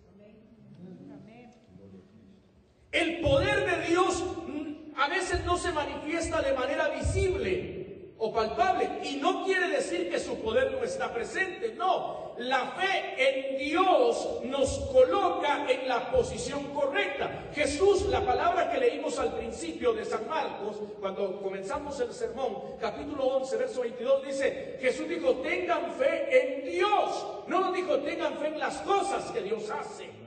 [2.92, 7.85] El poder de Dios mm, a veces no se manifiesta de manera visible
[8.18, 12.34] o palpable y no quiere decir que su poder no está presente, no.
[12.38, 17.46] La fe en Dios nos coloca en la posición correcta.
[17.54, 23.26] Jesús, la palabra que leímos al principio de San Marcos, cuando comenzamos el sermón, capítulo
[23.38, 27.28] 11, verso 22, dice, Jesús dijo, tengan fe en Dios.
[27.48, 30.26] No nos dijo, tengan fe en las cosas que Dios hace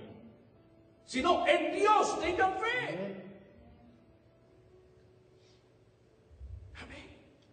[1.09, 3.18] sino en Dios tengan fe.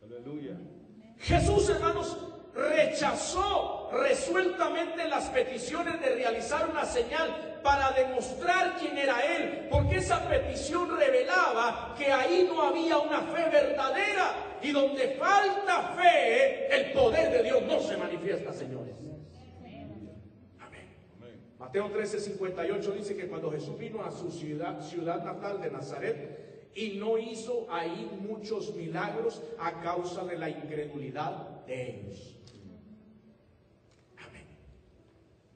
[0.05, 0.55] Aleluya.
[1.17, 2.17] Jesús, hermanos,
[2.53, 10.27] rechazó resueltamente las peticiones de realizar una señal para demostrar quién era Él, porque esa
[10.27, 17.31] petición revelaba que ahí no había una fe verdadera y donde falta fe, el poder
[17.31, 18.95] de Dios no se manifiesta, señores.
[20.59, 20.87] Amén.
[21.57, 26.44] Mateo 13, 58 dice que cuando Jesús vino a su ciudad, ciudad natal de Nazaret
[26.75, 32.35] y no hizo ahí muchos milagros a causa de la incredulidad de ellos.
[34.17, 34.45] Amén.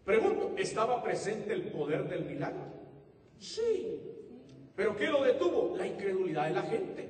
[0.05, 2.63] Pregunto, ¿estaba presente el poder del milagro?
[3.37, 4.01] Sí.
[4.75, 5.75] ¿Pero qué lo detuvo?
[5.75, 7.09] La incredulidad de la gente.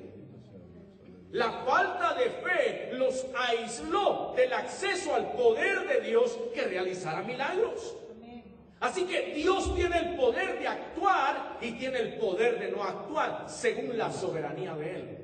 [1.30, 7.96] La falta de fe los aisló del acceso al poder de Dios que realizara milagros.
[8.80, 13.48] Así que Dios tiene el poder de actuar y tiene el poder de no actuar
[13.48, 15.18] según la soberanía de Él.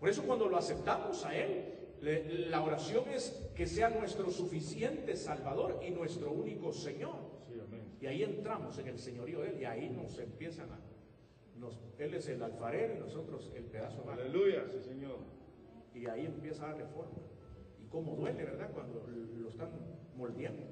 [0.00, 5.16] Por eso cuando lo aceptamos a Él, le- la oración es que sea nuestro suficiente
[5.16, 7.16] Salvador y nuestro único Señor.
[7.48, 7.96] Sí, amén.
[8.00, 10.78] Y ahí entramos en el señorío de Él y ahí nos empiezan a...
[11.58, 14.04] nos- él es el alfarero y nosotros el pedazo.
[14.10, 15.18] Aleluya, sí, Señor.
[15.94, 17.18] Y ahí empieza la reforma.
[17.90, 18.70] Cómo duele, ¿verdad?
[18.72, 19.70] Cuando lo están
[20.16, 20.66] moldeando.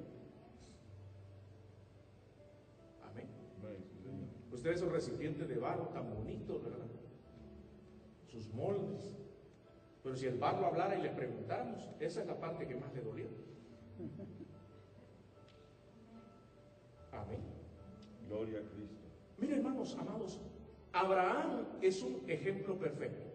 [3.03, 3.27] Amén.
[4.51, 6.85] Ustedes son recipientes de barro tan bonitos, ¿verdad?
[8.27, 9.15] Sus moldes.
[10.03, 13.01] Pero si el barro hablara y le preguntáramos, esa es la parte que más le
[13.01, 13.27] dolió.
[17.11, 17.39] Amén.
[18.27, 19.05] Gloria a Cristo.
[19.37, 20.39] Miren, hermanos, amados,
[20.93, 23.34] Abraham es un ejemplo perfecto.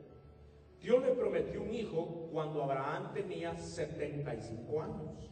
[0.80, 5.30] Dios le prometió un hijo cuando Abraham tenía 75 años.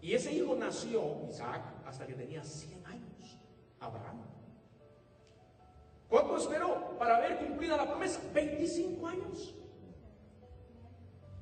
[0.00, 3.38] Y ese hijo nació, Isaac, hasta que tenía 100 años.
[3.80, 4.22] Abraham.
[6.08, 8.20] ¿Cuánto esperó para ver cumplida la promesa?
[8.32, 9.54] 25 años.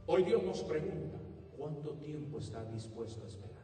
[0.06, 1.18] Hoy Dios nos pregunta,
[1.56, 3.58] ¿cuánto tiempo está dispuesto a esperar?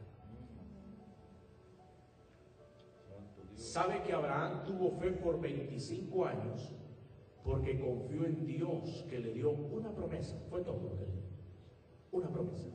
[3.55, 6.71] ¿Sabe que Abraham tuvo fe por 25 años
[7.45, 10.35] porque confió en Dios que le dio una promesa?
[10.49, 11.21] Fue todo lo que le dio.
[12.11, 12.69] Una promesa.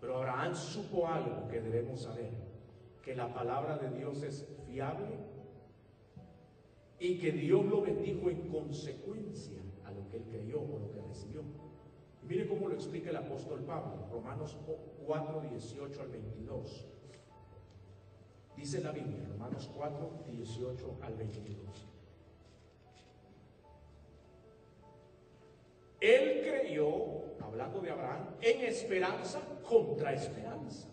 [0.00, 2.30] Pero Abraham supo algo que debemos saber,
[3.02, 5.16] que la palabra de Dios es fiable
[7.00, 11.00] y que Dios lo bendijo en consecuencia a lo que él creyó o lo que
[11.00, 11.42] recibió.
[12.22, 14.58] Mire cómo lo explica el apóstol Pablo, Romanos
[15.06, 16.86] 4, 18 al 22.
[18.56, 21.87] Dice la Biblia, Romanos 4, 18 al 22.
[26.68, 30.86] Creyó, hablando de Abraham, en esperanza contra esperanza,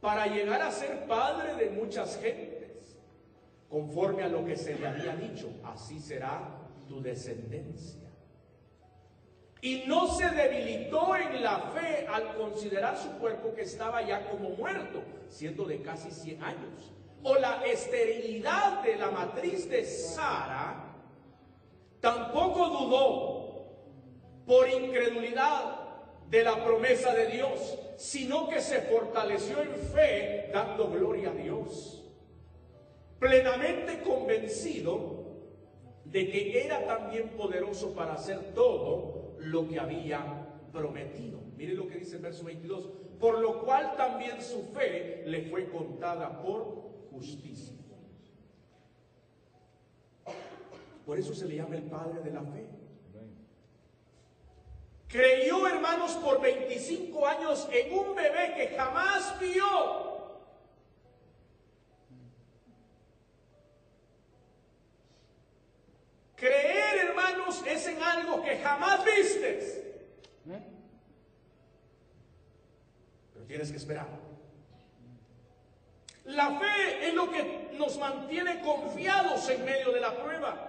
[0.00, 2.98] para llegar a ser padre de muchas gentes,
[3.68, 8.10] conforme a lo que se le había dicho, así será tu descendencia.
[9.60, 14.50] Y no se debilitó en la fe al considerar su cuerpo que estaba ya como
[14.50, 16.92] muerto, siendo de casi 100 años.
[17.22, 20.96] O la esterilidad de la matriz de Sara,
[22.00, 23.37] tampoco dudó
[24.48, 25.78] por incredulidad
[26.30, 32.02] de la promesa de Dios, sino que se fortaleció en fe dando gloria a Dios.
[33.18, 35.18] Plenamente convencido
[36.06, 41.40] de que era también poderoso para hacer todo lo que había prometido.
[41.56, 42.88] Mire lo que dice el verso 22.
[43.20, 47.76] Por lo cual también su fe le fue contada por justicia.
[51.04, 52.77] Por eso se le llama el Padre de la Fe.
[55.08, 60.08] Creyó, hermanos, por 25 años en un bebé que jamás vio.
[66.36, 69.80] Creer, hermanos, es en algo que jamás vistes.
[73.32, 74.08] Pero tienes que esperar.
[76.26, 80.67] La fe es lo que nos mantiene confiados en medio de la prueba.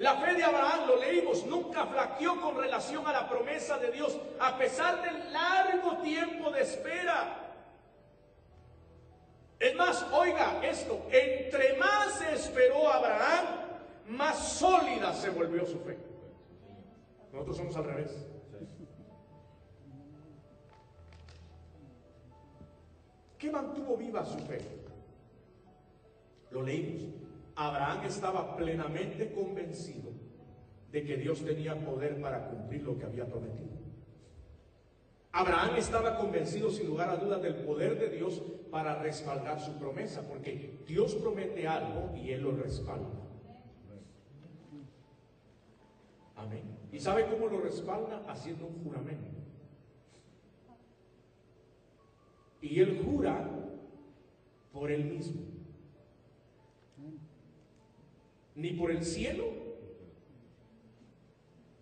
[0.00, 4.18] La fe de Abraham, lo leímos, nunca flaqueó con relación a la promesa de Dios,
[4.38, 7.52] a pesar del largo tiempo de espera.
[9.58, 13.44] Es más, oiga esto, entre más esperó Abraham,
[14.06, 15.98] más sólida se volvió su fe.
[17.30, 18.26] Nosotros somos al revés.
[23.36, 24.62] ¿Qué mantuvo viva su fe?
[26.50, 27.29] Lo leímos.
[27.60, 30.12] Abraham estaba plenamente convencido
[30.90, 33.68] de que Dios tenía poder para cumplir lo que había prometido.
[35.30, 38.40] Abraham estaba convencido sin lugar a dudas del poder de Dios
[38.70, 43.10] para respaldar su promesa, porque Dios promete algo y Él lo respalda.
[46.36, 46.78] Amén.
[46.90, 48.24] ¿Y sabe cómo lo respalda?
[48.26, 49.36] Haciendo un juramento.
[52.62, 53.46] Y Él jura
[54.72, 55.59] por Él mismo.
[58.60, 59.46] Ni por el cielo,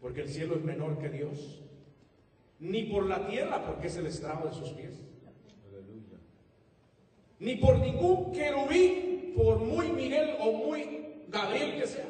[0.00, 1.60] porque el cielo es menor que Dios.
[2.60, 5.04] Ni por la tierra, porque es el estrado de sus pies.
[7.40, 12.06] Ni por ningún querubín, por muy Miguel o muy Gabriel que sea.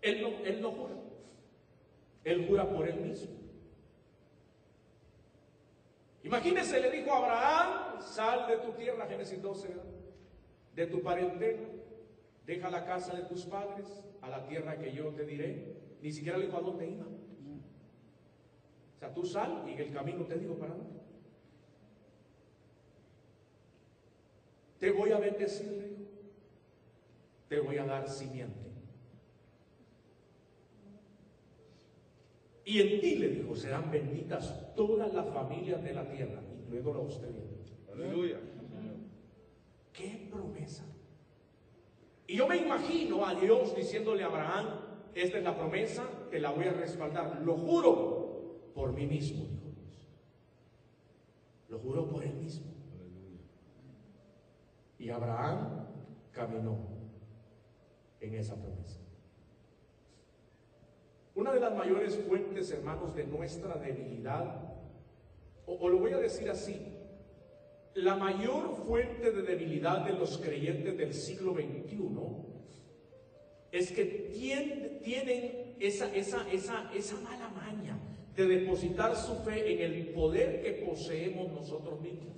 [0.00, 0.94] Él no, él no jura.
[2.24, 3.36] Él jura por él mismo.
[6.24, 9.84] Imagínese, le dijo a Abraham, sal de tu tierra, Génesis 12, ¿verdad?
[10.74, 11.68] de tu parentela,
[12.46, 15.76] deja la casa de tus padres, a la tierra que yo te diré.
[16.00, 17.04] Ni siquiera le dijo a dónde iba.
[17.04, 21.00] O sea, tú sal y en el camino te digo para dónde.
[24.78, 26.02] Te voy a bendecir, le dijo.
[27.48, 28.66] Te voy a dar simiente.
[32.64, 37.00] Y en ti, le dijo, serán benditas todas las familias de la tierra, incluyendo a
[37.00, 37.30] usted.
[37.92, 38.40] Aleluya.
[39.92, 40.84] ¡Qué promesa!
[42.26, 44.66] Y yo me imagino a Dios diciéndole a Abraham,
[45.14, 47.40] esta es la promesa, te la voy a respaldar.
[47.42, 50.08] Lo juro por mí mismo, dijo Dios.
[51.68, 52.66] Lo juro por él mismo.
[54.98, 55.86] Y Abraham
[56.32, 56.78] caminó
[58.20, 59.00] en esa promesa.
[61.34, 64.74] Una de las mayores fuentes, hermanos, de nuestra debilidad,
[65.66, 66.95] o, o, lo voy a decir así,
[67.96, 71.96] la mayor fuente de debilidad de los creyentes del siglo XXI
[73.72, 77.98] es que tienen, esa, esa, esa, mala maña
[78.34, 82.36] de depositar su fe en el poder que poseemos nosotros mismos.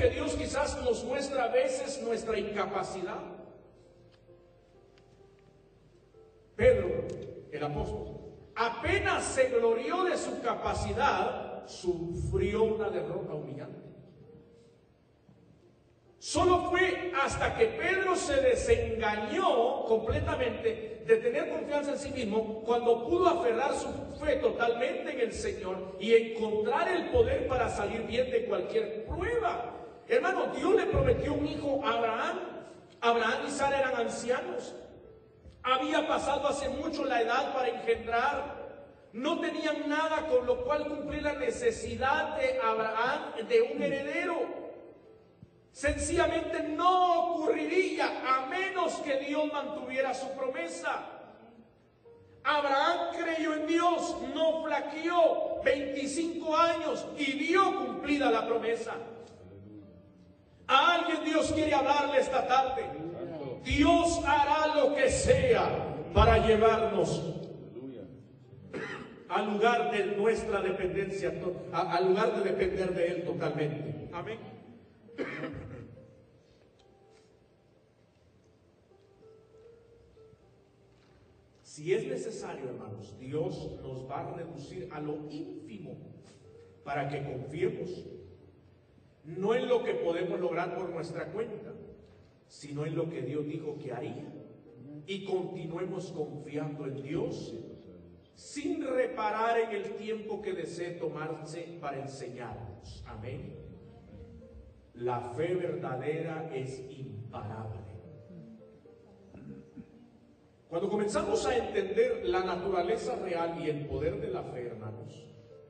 [0.00, 3.20] que Dios quizás nos muestra a veces nuestra incapacidad.
[6.56, 7.06] Pedro,
[7.52, 8.19] el apóstol,
[8.60, 13.80] apenas se glorió de su capacidad, sufrió una derrota humillante.
[16.18, 23.08] Solo fue hasta que Pedro se desengañó completamente de tener confianza en sí mismo cuando
[23.08, 23.88] pudo aferrar su
[24.22, 29.74] fe totalmente en el Señor y encontrar el poder para salir bien de cualquier prueba.
[30.06, 32.38] Hermano, Dios le prometió un hijo a Abraham.
[33.00, 34.74] Abraham y Sara eran ancianos.
[35.62, 38.60] Había pasado hace mucho la edad para engendrar.
[39.12, 44.60] No tenían nada con lo cual cumplir la necesidad de Abraham de un heredero.
[45.72, 51.06] Sencillamente no ocurriría a menos que Dios mantuviera su promesa.
[52.42, 58.94] Abraham creyó en Dios, no flaqueó 25 años y vio cumplida la promesa.
[60.66, 63.09] A alguien Dios quiere hablarle esta tarde.
[63.64, 67.40] Dios hará lo que sea para llevarnos
[69.28, 71.32] al lugar de nuestra dependencia,
[71.72, 74.08] al lugar de depender de Él totalmente.
[74.12, 74.38] Amén.
[81.62, 85.96] Si es necesario, hermanos, Dios nos va a reducir a lo ínfimo
[86.84, 88.04] para que confiemos
[89.24, 91.72] no en lo que podemos lograr por nuestra cuenta,
[92.50, 94.28] sino en lo que Dios dijo que haría.
[95.06, 97.54] Y continuemos confiando en Dios
[98.34, 103.04] sin reparar en el tiempo que desee tomarse para enseñarnos.
[103.06, 103.54] Amén.
[104.94, 107.78] La fe verdadera es imparable.
[110.68, 115.24] Cuando comenzamos a entender la naturaleza real y el poder de la fe, hermanos,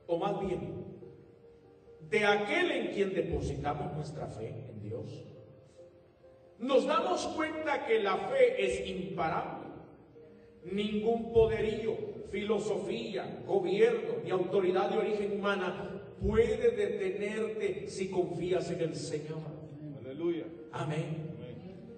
[0.07, 0.83] o más bien,
[2.09, 5.25] de aquel en quien depositamos nuestra fe en Dios,
[6.61, 9.67] nos damos cuenta que la fe es imparable.
[10.71, 11.97] Ningún poderío,
[12.29, 19.39] filosofía, gobierno ni autoridad de origen humana puede detenerte si confías en el Señor.
[19.99, 20.45] Aleluya.
[20.71, 21.31] Amén.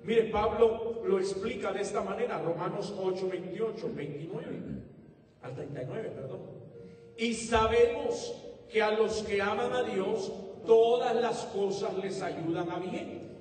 [0.03, 4.45] Mire, Pablo lo explica de esta manera, Romanos 8, 28, 29,
[5.41, 6.41] al 39, perdón.
[7.18, 8.36] Y sabemos
[8.70, 10.32] que a los que aman a Dios,
[10.66, 13.23] todas las cosas les ayudan a bien.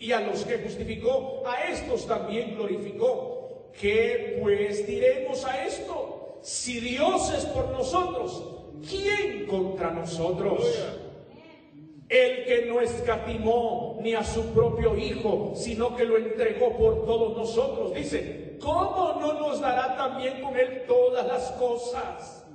[0.00, 3.70] Y a los que justificó, a estos también glorificó.
[3.78, 6.38] ¿Qué pues diremos a esto?
[6.42, 8.42] Si Dios es por nosotros,
[8.88, 10.64] ¿quién contra nosotros?
[12.08, 17.36] El que no escatimó ni a su propio Hijo, sino que lo entregó por todos
[17.36, 17.94] nosotros.
[17.94, 22.46] Dice, ¿cómo no nos dará también con Él todas las cosas?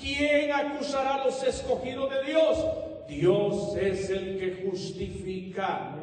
[0.00, 2.64] ¿Quién acusará a los escogidos de Dios?
[3.08, 5.99] Dios es el que justifica.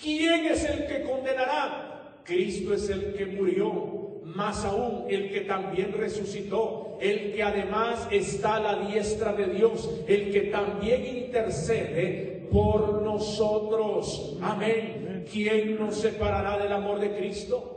[0.00, 2.20] ¿Quién es el que condenará?
[2.24, 8.56] Cristo es el que murió, más aún el que también resucitó, el que además está
[8.56, 14.36] a la diestra de Dios, el que también intercede por nosotros.
[14.42, 15.24] Amén.
[15.30, 17.72] ¿Quién nos separará del amor de Cristo?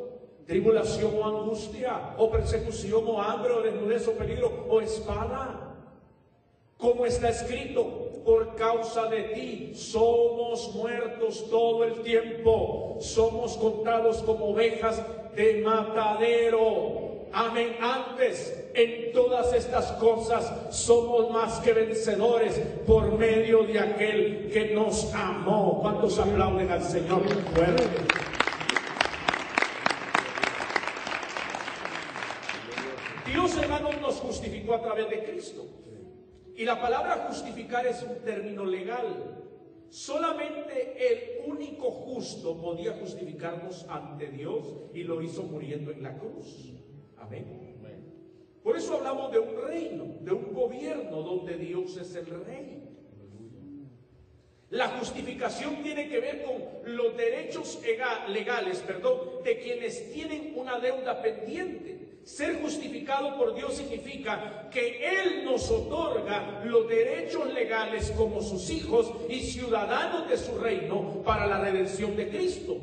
[0.46, 5.69] Tribulación o angustia, o persecución o hambre, o desnudez o peligro, o espada.
[6.80, 14.52] Como está escrito, por causa de ti somos muertos todo el tiempo, somos contados como
[14.52, 15.04] ovejas
[15.36, 17.28] de matadero.
[17.34, 17.76] Amén.
[17.82, 22.58] Antes, en todas estas cosas, somos más que vencedores
[22.88, 25.80] por medio de aquel que nos amó.
[25.82, 27.24] ¿Cuántos aplauden al Señor?
[33.26, 35.66] Dios, hermanos, nos justificó a través de Cristo.
[36.60, 39.46] Y la palabra justificar es un término legal.
[39.88, 46.74] Solamente el único justo podía justificarnos ante Dios y lo hizo muriendo en la cruz.
[47.16, 47.80] Amén.
[48.62, 52.84] Por eso hablamos de un reino, de un gobierno donde Dios es el rey.
[54.72, 57.82] La justificación tiene que ver con los derechos
[58.28, 61.99] legales, perdón, de quienes tienen una deuda pendiente.
[62.30, 69.12] Ser justificado por Dios significa que Él nos otorga los derechos legales como sus hijos
[69.28, 72.78] y ciudadanos de su reino para la redención de Cristo.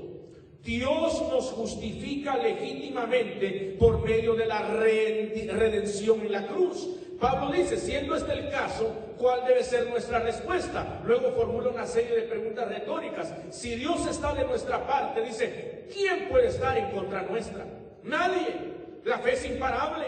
[0.65, 6.89] Dios nos justifica legítimamente por medio de la redención en la cruz.
[7.21, 11.01] Pablo dice, siendo este el caso, ¿cuál debe ser nuestra respuesta?
[11.05, 13.33] Luego formula una serie de preguntas retóricas.
[13.51, 17.65] Si Dios está de nuestra parte, dice, ¿quién puede estar en contra nuestra?
[18.03, 18.76] Nadie.
[19.07, 20.05] La fe es imparable.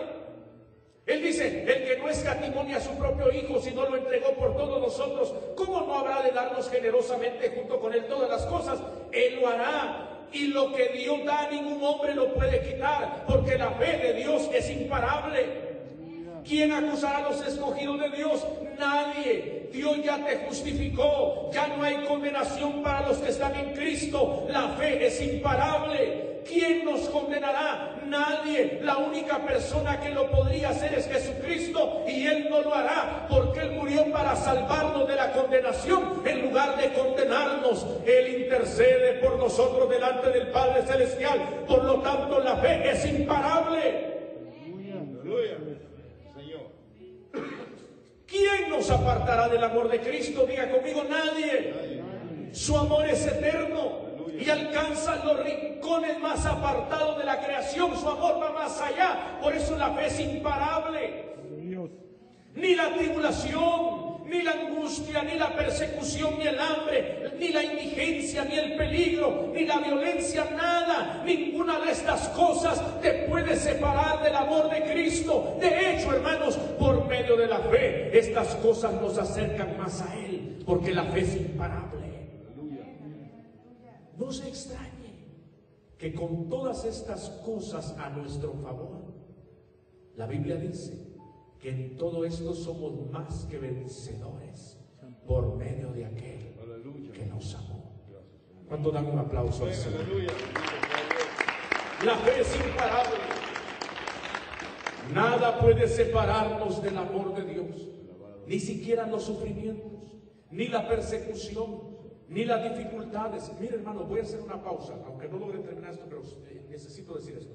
[1.06, 4.80] Él dice, el que no escatimó a su propio Hijo, sino lo entregó por todos
[4.80, 8.80] nosotros, ¿cómo no habrá de darnos generosamente junto con Él todas las cosas?
[9.12, 10.26] Él lo hará.
[10.32, 14.50] Y lo que Dios da, ningún hombre lo puede quitar, porque la fe de Dios
[14.52, 15.46] es imparable.
[16.44, 18.44] ¿Quién acusará a los escogidos de Dios?
[18.78, 19.68] Nadie.
[19.72, 21.50] Dios ya te justificó.
[21.52, 24.46] Ya no hay condenación para los que están en Cristo.
[24.50, 26.27] La fe es imparable.
[26.48, 27.96] ¿Quién nos condenará?
[28.06, 28.80] Nadie.
[28.82, 33.60] La única persona que lo podría hacer es Jesucristo y Él no lo hará porque
[33.60, 37.86] Él murió para salvarnos de la condenación en lugar de condenarnos.
[38.06, 41.38] Él intercede por nosotros delante del Padre Celestial.
[41.68, 44.16] Por lo tanto, la fe es imparable.
[48.26, 50.46] ¿Quién nos apartará del amor de Cristo?
[50.46, 52.02] Diga conmigo, nadie.
[52.52, 54.07] Su amor es eterno
[54.38, 57.96] y alcanza los rincones más apartados de la creación.
[57.98, 59.38] Su amor va más allá.
[59.42, 61.28] Por eso la fe es imparable.
[62.54, 68.44] Ni la tribulación, ni la angustia, ni la persecución, ni el hambre, ni la indigencia,
[68.44, 74.34] ni el peligro, ni la violencia, nada, ninguna de estas cosas te puede separar del
[74.34, 75.56] amor de Cristo.
[75.60, 80.62] De hecho, hermanos, por medio de la fe, estas cosas nos acercan más a Él,
[80.66, 82.07] porque la fe es imparable.
[84.18, 85.26] No se extrañe
[85.96, 89.14] que con todas estas cosas a nuestro favor,
[90.16, 91.16] la Biblia dice
[91.60, 94.78] que en todo esto somos más que vencedores
[95.26, 96.54] por medio de aquel
[97.12, 97.78] que nos amó.
[98.68, 100.00] ¿Cuánto dan un aplauso al Señor?
[102.04, 103.18] La fe es imparable.
[105.14, 107.88] Nada puede separarnos del amor de Dios,
[108.46, 110.16] ni siquiera los sufrimientos,
[110.50, 111.87] ni la persecución,
[112.28, 113.50] ni las dificultades.
[113.58, 117.14] Mire, hermano, voy a hacer una pausa, aunque no logre terminar esto, pero eh, necesito
[117.14, 117.54] decir esto.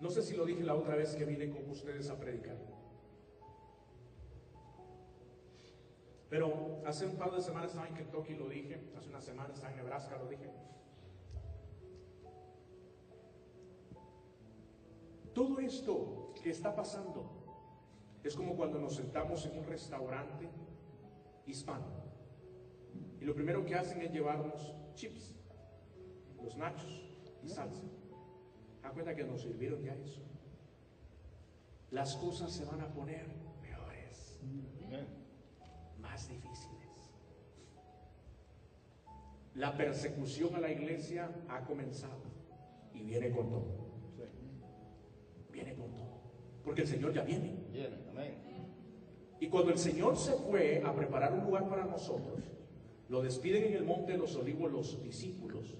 [0.00, 2.56] No sé si lo dije la otra vez que vine con ustedes a predicar.
[6.30, 8.80] Pero hace un par de semanas estaba en Kentucky, lo dije.
[8.96, 10.50] Hace una semana estaba en Nebraska, lo dije.
[15.34, 17.30] Todo esto que está pasando
[18.22, 20.48] es como cuando nos sentamos en un restaurante
[21.46, 21.99] hispano
[23.20, 25.34] y lo primero que hacen es llevarnos chips,
[26.42, 27.02] los nachos
[27.42, 27.82] y salsa.
[28.82, 30.22] Da cuenta que nos sirvieron ya eso.
[31.90, 33.26] Las cosas se van a poner
[33.60, 34.40] peores,
[36.00, 37.12] más difíciles.
[39.54, 42.22] La persecución a la iglesia ha comenzado
[42.94, 43.90] y viene con todo.
[45.52, 46.20] Viene con todo.
[46.64, 47.58] Porque el Señor ya viene.
[49.40, 52.59] Y cuando el Señor se fue a preparar un lugar para nosotros,
[53.10, 55.76] lo despiden en el monte de los olivos los discípulos.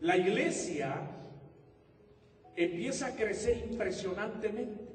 [0.00, 1.00] La iglesia
[2.56, 4.90] empieza a crecer impresionantemente.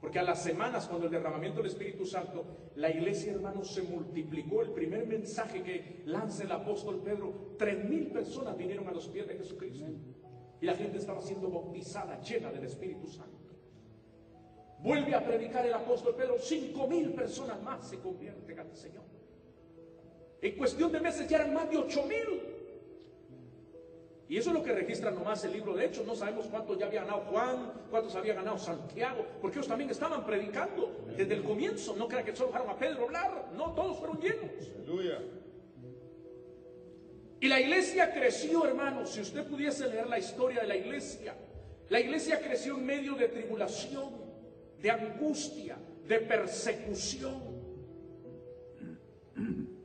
[0.00, 4.62] Porque a las semanas, cuando el derramamiento del Espíritu Santo, la iglesia, hermanos, se multiplicó.
[4.62, 9.26] El primer mensaje que lanza el apóstol Pedro, tres mil personas vinieron a los pies
[9.26, 9.86] de Jesucristo.
[10.60, 13.35] Y la gente estaba siendo bautizada, llena del Espíritu Santo.
[14.80, 19.04] Vuelve a predicar el apóstol Pedro, cinco mil personas más se convierten al Señor.
[20.40, 22.56] En cuestión de meses ya eran más de ocho mil.
[24.28, 26.04] Y eso es lo que registra nomás el libro de Hechos.
[26.04, 30.26] No sabemos cuántos ya había ganado Juan, cuántos había ganado Santiago, porque ellos también estaban
[30.26, 31.94] predicando desde el comienzo.
[31.96, 34.50] No crean que solo dejaron a Pedro hablar, no, todos fueron llenos.
[34.78, 35.22] Aleluya.
[37.38, 39.10] Y la iglesia creció, hermanos.
[39.10, 41.36] Si usted pudiese leer la historia de la iglesia,
[41.88, 44.25] la iglesia creció en medio de tribulación
[44.86, 45.76] de angustia,
[46.06, 47.42] de persecución.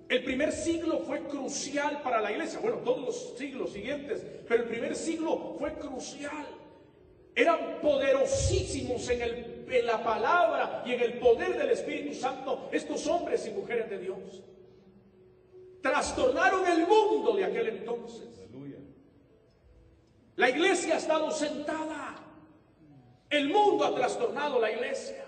[0.07, 4.69] El primer siglo fue crucial para la iglesia, bueno, todos los siglos siguientes, pero el
[4.69, 6.45] primer siglo fue crucial.
[7.33, 13.07] Eran poderosísimos en, el, en la palabra y en el poder del Espíritu Santo estos
[13.07, 14.43] hombres y mujeres de Dios.
[15.81, 18.27] Trastornaron el mundo de aquel entonces.
[20.35, 22.20] La iglesia ha estado sentada
[23.31, 25.25] el mundo ha trastornado la iglesia.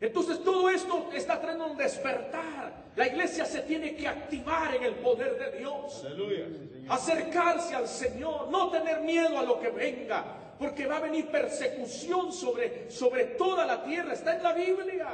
[0.00, 2.86] Entonces todo esto está trayendo un despertar.
[2.94, 6.04] La iglesia se tiene que activar en el poder de Dios.
[6.04, 6.46] Aleluya.
[6.48, 6.86] Sí.
[6.88, 10.24] Acercarse al Señor, no tener miedo a lo que venga,
[10.58, 14.12] porque va a venir persecución sobre, sobre toda la tierra.
[14.12, 15.08] Está en la Biblia.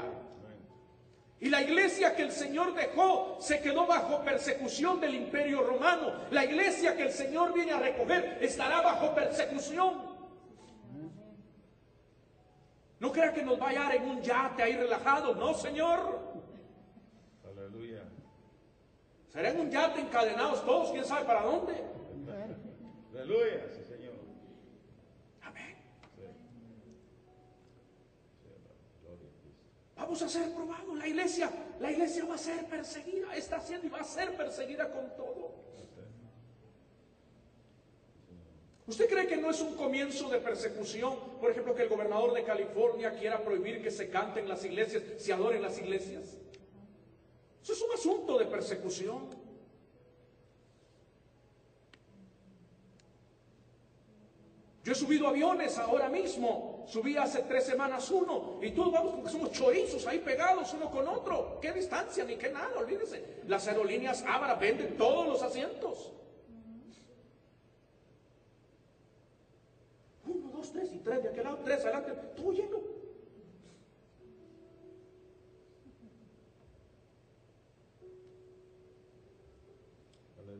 [1.41, 6.12] Y la iglesia que el Señor dejó se quedó bajo persecución del imperio romano.
[6.30, 10.12] La iglesia que el Señor viene a recoger estará bajo persecución.
[13.03, 15.34] No crea que nos va a hallar en un yate ahí relajado.
[15.34, 16.20] No, Señor.
[17.44, 18.05] Aleluya.
[19.26, 21.74] Será en un yate encadenados todos, quién sabe para dónde.
[23.12, 23.66] Aleluya.
[23.74, 24.14] Sí, Señor.
[25.40, 25.76] Amén.
[29.96, 30.96] Vamos a ser probados.
[30.96, 31.50] La iglesia,
[31.80, 33.34] la iglesia va a ser perseguida.
[33.34, 35.62] Está siendo y va a ser perseguida con todo.
[38.87, 41.16] ¿Usted cree que no es un comienzo de persecución?
[41.41, 45.33] Por ejemplo, que el gobernador de California quiera prohibir que se canten las iglesias, se
[45.33, 46.37] adoren las iglesias.
[47.62, 49.43] Eso es un asunto de persecución.
[54.85, 56.85] Yo he subido aviones ahora mismo.
[56.89, 58.59] Subí hace tres semanas uno.
[58.61, 61.59] Y todos vamos porque somos chorizos ahí pegados uno con otro.
[61.61, 62.76] ¿Qué distancia ni qué nada?
[62.76, 63.43] Olvídense.
[63.47, 66.12] Las aerolíneas Abra venden todos los asientos.
[70.26, 72.12] Uno, dos, tres y tres de aquel lado, tres adelante.
[72.37, 72.81] Todo lleno.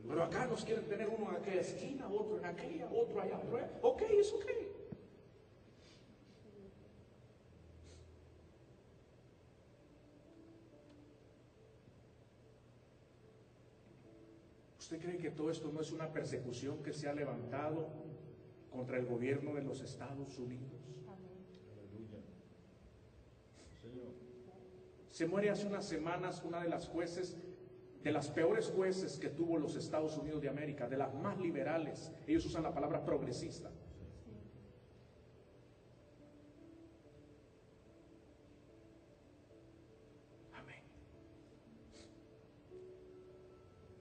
[0.09, 3.57] Pero acá nos quieren tener uno en aquella esquina, otro en aquella, otro allá, otro
[3.57, 3.71] allá.
[3.81, 4.45] Ok, es ok.
[14.79, 17.89] ¿Usted cree que todo esto no es una persecución que se ha levantado
[18.73, 20.73] contra el gobierno de los Estados Unidos?
[21.07, 22.21] Aleluya.
[23.81, 24.13] Señor.
[25.11, 27.37] Se muere hace unas semanas una de las jueces,
[28.03, 32.11] de las peores jueces que tuvo los Estados Unidos de América, de las más liberales.
[32.27, 33.71] Ellos usan la palabra progresista.
[40.55, 40.83] Amén.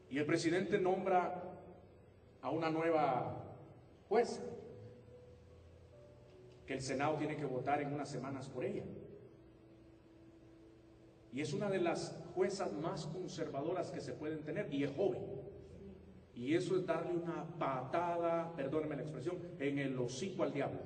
[0.10, 1.44] Y el presidente nombra
[2.42, 3.38] a una nueva
[4.10, 4.42] jueza,
[6.72, 8.86] que el Senado tiene que votar en unas semanas por ella.
[11.34, 15.22] Y es una de las juezas más conservadoras que se pueden tener y es joven.
[16.34, 20.80] Y eso es darle una patada, perdóneme la expresión, en el hocico al diablo.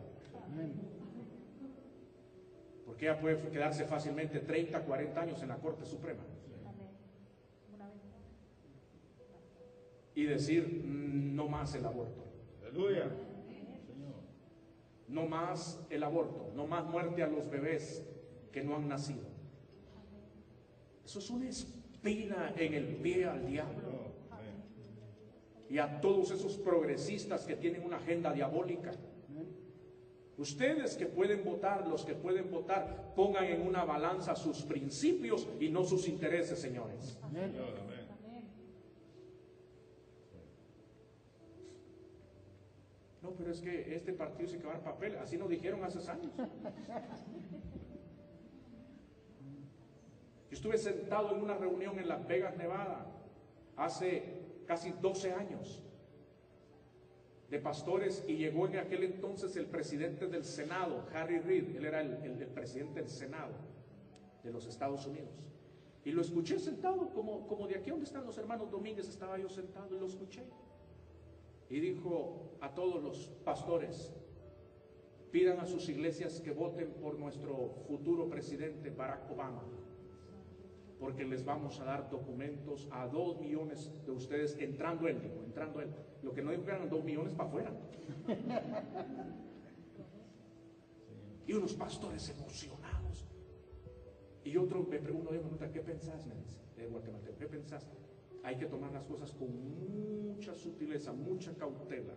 [2.87, 6.23] Porque ella puede quedarse fácilmente 30, 40 años en la Corte Suprema
[10.15, 12.23] y decir "Mm, no más el aborto,
[12.63, 13.11] Aleluya.
[15.15, 18.05] No más el aborto, no más muerte a los bebés
[18.51, 19.23] que no han nacido.
[21.05, 24.13] Eso es una espina en el pie al diablo.
[25.69, 28.91] Y a todos esos progresistas que tienen una agenda diabólica.
[30.37, 35.69] Ustedes que pueden votar, los que pueden votar, pongan en una balanza sus principios y
[35.69, 37.17] no sus intereses, señores.
[37.21, 37.23] Señor.
[37.23, 37.55] Amén.
[37.57, 37.94] Amén.
[43.37, 46.31] Pero es que este partido se quedar papel, así nos dijeron hace años.
[50.49, 53.05] Yo estuve sentado en una reunión en Las Vegas, Nevada,
[53.75, 54.23] hace
[54.65, 55.81] casi 12 años,
[57.49, 62.01] de pastores, y llegó en aquel entonces el presidente del Senado, Harry Reid, él era
[62.01, 63.53] el presidente del Senado
[64.43, 65.45] de los Estados Unidos.
[66.05, 69.49] Y lo escuché sentado, como, como de aquí donde están los hermanos Domínguez, estaba yo
[69.49, 70.43] sentado y lo escuché.
[71.69, 74.13] Y dijo a todos los pastores,
[75.31, 79.63] pidan a sus iglesias que voten por nuestro futuro presidente Barack Obama,
[80.99, 85.89] porque les vamos a dar documentos a dos millones de ustedes entrando él, entrando él.
[86.23, 87.71] Lo que no dijo que eran dos millones para afuera.
[91.47, 93.27] Y unos pastores emocionados.
[94.43, 96.25] Y otro me pregunta, ¿qué pensás?
[96.25, 97.87] Me dice, de Guatemala, ¿qué pensás?
[98.45, 99.49] Hay que tomar las cosas con
[100.29, 102.13] mucha sutileza, mucha cautela.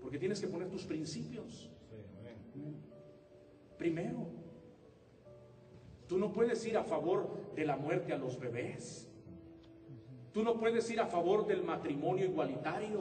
[0.00, 1.70] Porque tienes que poner tus principios
[3.76, 4.28] primero.
[6.08, 9.10] Tú no puedes ir a favor de la muerte a los bebés.
[10.32, 12.98] Tú no puedes ir a favor del matrimonio igualitario.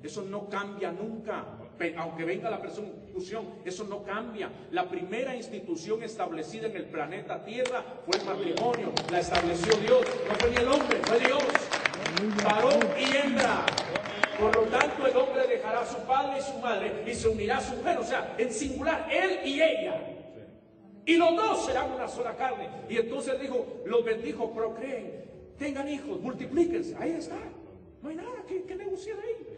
[0.00, 1.58] Eso no cambia nunca.
[1.96, 4.50] Aunque venga la persecución, eso no cambia.
[4.70, 8.92] La primera institución establecida en el planeta Tierra fue el matrimonio.
[9.10, 10.06] La estableció Dios.
[10.28, 11.42] No fue ni el hombre, fue Dios.
[12.44, 13.66] Varón y hembra.
[14.38, 17.58] Por lo tanto, el hombre dejará a su padre y su madre y se unirá
[17.58, 17.98] a su mujer.
[17.98, 20.00] O sea, en singular, él y ella.
[21.04, 22.68] Y los dos serán una sola carne.
[22.88, 25.24] Y entonces dijo, los bendijo, procreen,
[25.58, 26.96] tengan hijos, multiplíquense.
[26.98, 27.36] Ahí está.
[28.02, 29.51] No hay nada que negociar ahí.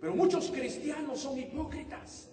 [0.00, 2.30] Pero muchos cristianos son hipócritas.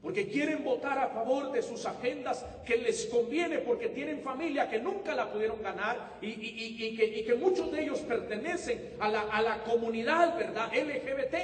[0.00, 4.78] Porque quieren votar a favor de sus agendas que les conviene porque tienen familia que
[4.78, 10.38] nunca la pudieron ganar y, que, muchos de ellos pertenecen a la, a la comunidad,
[10.38, 10.70] ¿verdad?
[10.72, 11.34] LGBT.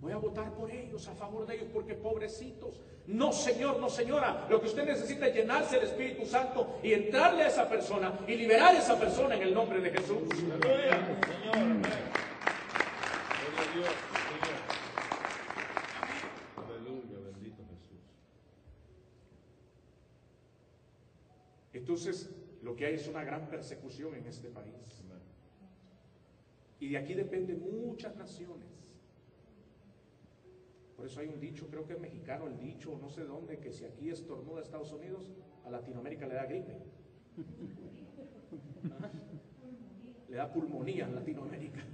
[0.00, 2.80] Voy a votar por ellos, a favor de ellos, porque pobrecitos.
[3.06, 4.46] No, señor, no, señora.
[4.50, 8.34] Lo que usted necesita es llenarse del Espíritu Santo y entrarle a esa persona y
[8.34, 10.18] liberar a esa persona en el nombre de Jesús.
[10.36, 12.07] Señor.
[21.98, 22.30] Entonces,
[22.62, 25.02] lo que hay es una gran persecución en este país.
[26.78, 28.68] Y de aquí dependen muchas naciones.
[30.96, 33.72] Por eso hay un dicho, creo que es mexicano el dicho, no sé dónde, que
[33.72, 35.32] si aquí estornuda Estados Unidos,
[35.64, 36.76] a Latinoamérica le da gripe.
[40.28, 41.84] le da pulmonía en Latinoamérica.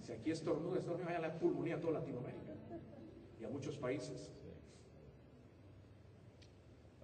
[0.00, 2.54] Si aquí estornuda Estados Unidos, le da pulmonía a toda Latinoamérica
[3.40, 4.32] y a muchos países.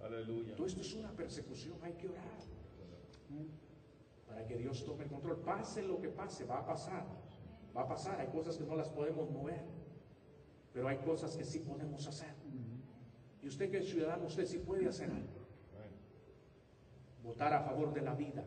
[0.05, 0.55] Aleluya.
[0.55, 2.23] Todo esto es una persecución, hay que orar.
[4.27, 5.37] Para que Dios tome el control.
[5.37, 7.05] Pase lo que pase, va a pasar.
[7.75, 8.19] Va a pasar.
[8.19, 9.61] Hay cosas que no las podemos mover.
[10.73, 12.33] Pero hay cosas que sí podemos hacer.
[13.41, 15.45] Y usted que es ciudadano, usted sí puede hacer algo.
[17.23, 18.43] Votar a favor de la vida.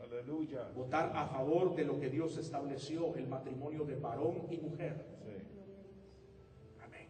[0.00, 0.68] Aleluya.
[0.74, 5.04] Votar a favor de lo que Dios estableció, el matrimonio de varón y mujer.
[6.84, 7.08] Amén.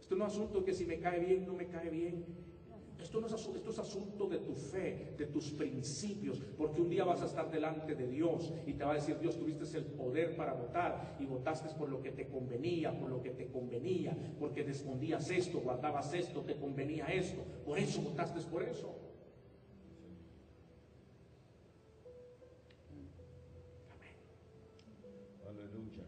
[0.00, 2.45] Esto no es asunto que si me cae bien, no me cae bien.
[3.00, 6.88] Esto no es asunto, esto es asunto de tu fe, de tus principios, porque un
[6.88, 9.84] día vas a estar delante de Dios y te va a decir, Dios, tuviste el
[9.84, 14.16] poder para votar y votaste por lo que te convenía, por lo que te convenía,
[14.38, 18.94] porque escondías esto, guardabas esto, te convenía esto, por eso votaste por eso.
[23.94, 24.14] Amén.
[25.48, 26.04] Aleluya.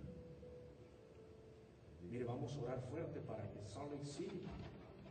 [2.10, 4.42] Mire, vamos a orar fuerte para que Salt Lake City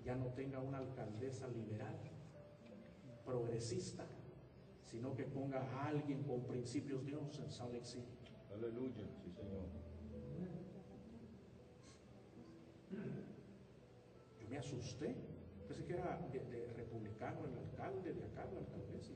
[0.07, 1.97] ya no tenga una alcaldesa liberal,
[3.25, 4.05] progresista,
[4.85, 8.07] sino que ponga a alguien con principios de Dios en Salt Lake City.
[8.53, 9.65] Aleluya, sí Señor.
[14.39, 15.13] Yo me asusté.
[15.67, 19.11] Pensé que era de, republicano el alcalde, de acá la alcaldesa.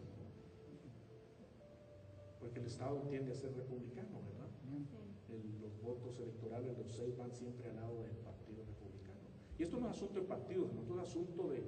[2.42, 4.50] Porque el Estado tiende a ser republicano, ¿verdad?
[5.62, 8.18] los votos electorales, los seis van siempre al lado del
[9.62, 11.64] y esto no es asunto de partidos, no es asunto de,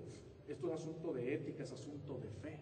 [0.48, 2.58] esto es asunto de ética, es asunto de fe.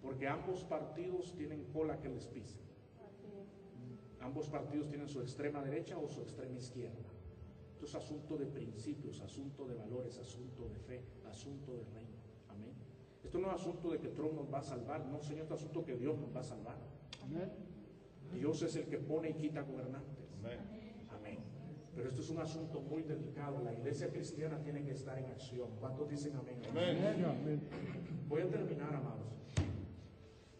[0.00, 2.60] Porque ambos partidos tienen cola que les pise.
[4.20, 7.10] Ambos partidos tienen su extrema derecha o su extrema izquierda.
[7.72, 12.18] Esto es asunto de principios, asunto de valores, asunto de fe, asunto de reino.
[12.48, 12.74] Amén.
[13.24, 15.84] Esto no es asunto de que Trump nos va a salvar, no, Señor, es asunto
[15.84, 16.78] que Dios nos va a salvar.
[18.32, 20.32] Dios es el que pone y quita gobernantes.
[20.38, 20.87] Amén.
[21.98, 23.60] Pero esto es un asunto muy delicado.
[23.64, 25.68] La iglesia cristiana tiene que estar en acción.
[25.80, 26.60] ¿Cuántos dicen amén?
[27.24, 27.60] amén?
[28.28, 29.26] Voy a terminar, amados.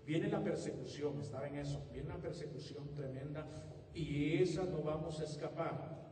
[0.04, 1.80] Viene la persecución, estaba en eso.
[1.92, 3.46] Viene una persecución tremenda
[3.94, 6.10] y esa no vamos a escapar.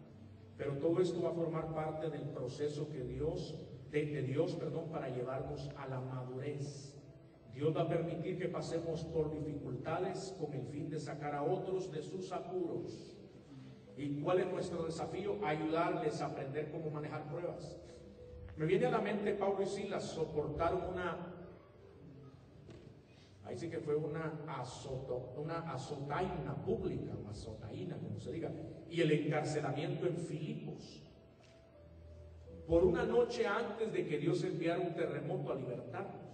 [0.56, 3.58] Pero todo esto va a formar parte del proceso que Dios,
[3.90, 6.94] de, de Dios, perdón, para llevarnos a la madurez.
[7.52, 11.90] Dios va a permitir que pasemos por dificultades con el fin de sacar a otros
[11.90, 13.15] de sus apuros.
[13.96, 15.38] ¿Y cuál es nuestro desafío?
[15.44, 17.76] Ayudarles a aprender cómo manejar pruebas.
[18.56, 21.16] Me viene a la mente Pablo y Silas soportaron una,
[23.44, 28.50] ahí sí que fue una, azoto, una azotaina pública, azotaina, como se diga,
[28.90, 31.02] y el encarcelamiento en Filipos.
[32.66, 36.26] Por una noche antes de que Dios enviara un terremoto a libertarnos.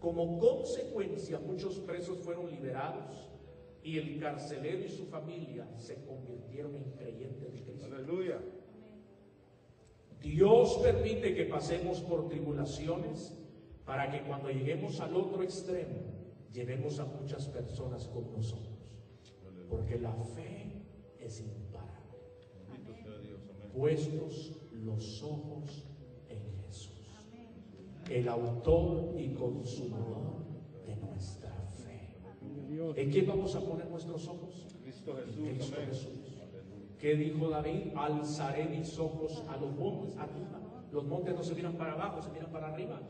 [0.00, 3.33] Como consecuencia, muchos presos fueron liberados
[3.84, 7.84] y el carcelero y su familia se convirtieron en creyentes de Cristo.
[7.84, 8.40] Aleluya.
[10.22, 13.38] Dios permite que pasemos por tribulaciones
[13.84, 16.14] para que cuando lleguemos al otro extremo
[16.50, 18.72] llevemos a muchas personas con nosotros.
[19.68, 20.72] Porque la fe
[21.20, 21.92] es imparable.
[23.74, 25.84] Puestos los ojos
[26.30, 27.18] en Jesús,
[28.08, 30.34] el autor y consumador
[32.96, 34.66] ¿En quién vamos a poner nuestros ojos?
[34.82, 35.48] Cristo Jesús.
[35.48, 36.34] Cristo Jesús.
[36.98, 37.92] ¿Qué dijo David?
[37.94, 40.60] Alzaré mis ojos a los montes, arriba.
[40.92, 43.00] Los montes no se miran para abajo, se miran para arriba.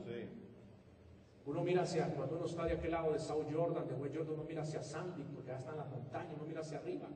[1.46, 4.34] Uno mira hacia, cuando uno está de aquel lado de South Jordan, de West Jordan,
[4.34, 7.06] uno mira hacia Sandy, porque ya están las montañas, uno mira hacia arriba.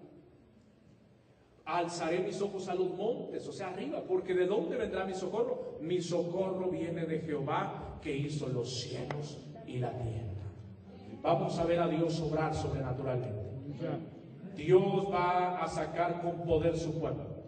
[1.64, 5.78] Alzaré mis ojos a los montes, o sea, arriba, porque ¿de dónde vendrá mi socorro?
[5.80, 10.47] Mi socorro viene de Jehová que hizo los cielos y la tierra.
[11.22, 13.48] Vamos a ver a Dios obrar sobrenaturalmente.
[14.56, 17.38] Dios va a sacar con poder su pueblo.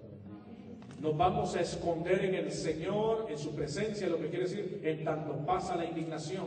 [1.00, 5.02] Nos vamos a esconder en el Señor, en su presencia, lo que quiere decir, en
[5.02, 6.46] tanto pasa la indignación.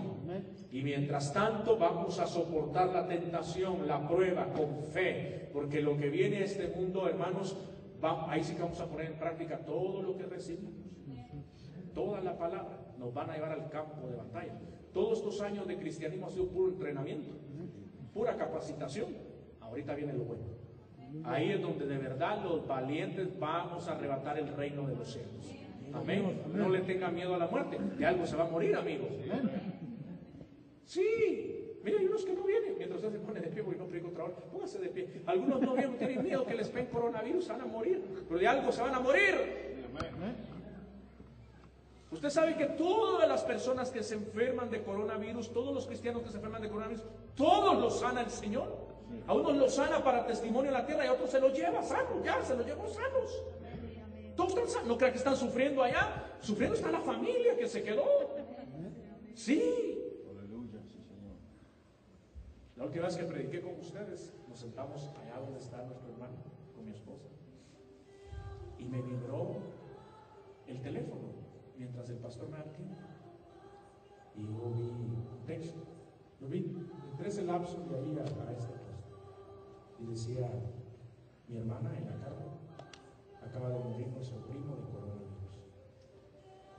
[0.71, 6.09] Y mientras tanto vamos a soportar la tentación, la prueba con fe, porque lo que
[6.09, 7.57] viene a este mundo, hermanos,
[8.27, 10.73] ahí sí que vamos a poner en práctica todo lo que recibimos.
[11.95, 14.53] Toda la palabra nos van a llevar al campo de batalla.
[14.93, 17.33] Todos estos años de cristianismo ha sido puro entrenamiento,
[18.13, 19.07] pura capacitación.
[19.59, 20.43] Ahorita viene lo bueno.
[21.23, 25.55] Ahí es donde de verdad los valientes vamos a arrebatar el reino de los cielos.
[25.93, 26.41] Amén.
[26.53, 27.77] No le tenga miedo a la muerte.
[27.97, 29.09] De algo se va a morir, amigos.
[30.85, 31.79] Sí.
[31.83, 32.75] Mira, hay unos que no vienen.
[32.77, 34.35] Mientras usted se pone de pie, porque no predico otra hora.
[34.51, 35.21] Póngase de pie.
[35.25, 38.01] Algunos no vienen, tienen miedo que les ven coronavirus, van a morir.
[38.27, 39.35] Pero de algo se van a morir.
[42.13, 46.29] Usted sabe que todas las personas que se enferman de coronavirus, todos los cristianos que
[46.29, 47.03] se enferman de coronavirus,
[47.35, 48.93] todos los sana el Señor.
[49.27, 51.81] A unos los sana para testimonio en la tierra y a otros se los lleva
[51.81, 53.43] sanos, ya se los llevó sanos.
[54.35, 54.87] Todos están sanos.
[54.87, 56.37] No crean que están sufriendo allá.
[56.39, 58.05] Sufriendo está la familia que se quedó.
[59.33, 59.99] Sí.
[62.75, 66.35] La última vez que prediqué con ustedes, nos sentamos allá donde está nuestro hermano,
[66.75, 67.27] con mi esposa.
[68.77, 69.55] Y me vibró
[70.67, 71.32] el teléfono
[71.77, 72.57] mientras el pastor me
[74.35, 74.91] Y yo vi
[75.45, 75.79] texto.
[76.41, 76.75] Lo vi,
[77.11, 78.83] entre ese lapso de ahí a, este
[79.99, 80.49] y decía,
[81.47, 82.45] mi hermana en la carne
[83.45, 85.61] acaba de morir nuestro primo de coronavirus.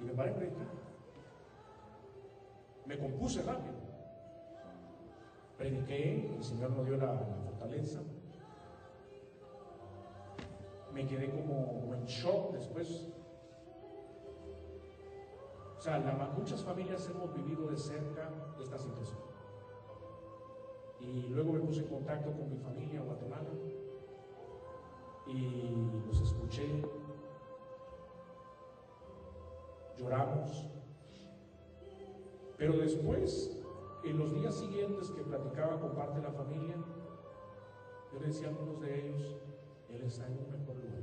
[0.01, 0.67] Y me paré predicar.
[2.87, 3.75] Me compuse rápido.
[5.57, 8.01] Prediqué, el Señor nos dio la, fortaleza.
[10.93, 13.09] Me quedé como, en shock después.
[15.85, 16.01] O sea,
[16.35, 19.19] muchas familias hemos vivido de cerca esta situación.
[20.99, 23.51] Y luego me puse en contacto con mi familia en Guatemala
[25.27, 25.75] y
[26.07, 26.83] los escuché.
[29.99, 30.71] Lloramos.
[32.57, 33.63] Pero después,
[34.05, 36.77] en los días siguientes que platicaba con parte de la familia,
[38.11, 39.37] yo le decía a algunos de ellos,
[39.91, 41.03] Él está en un mejor lugar.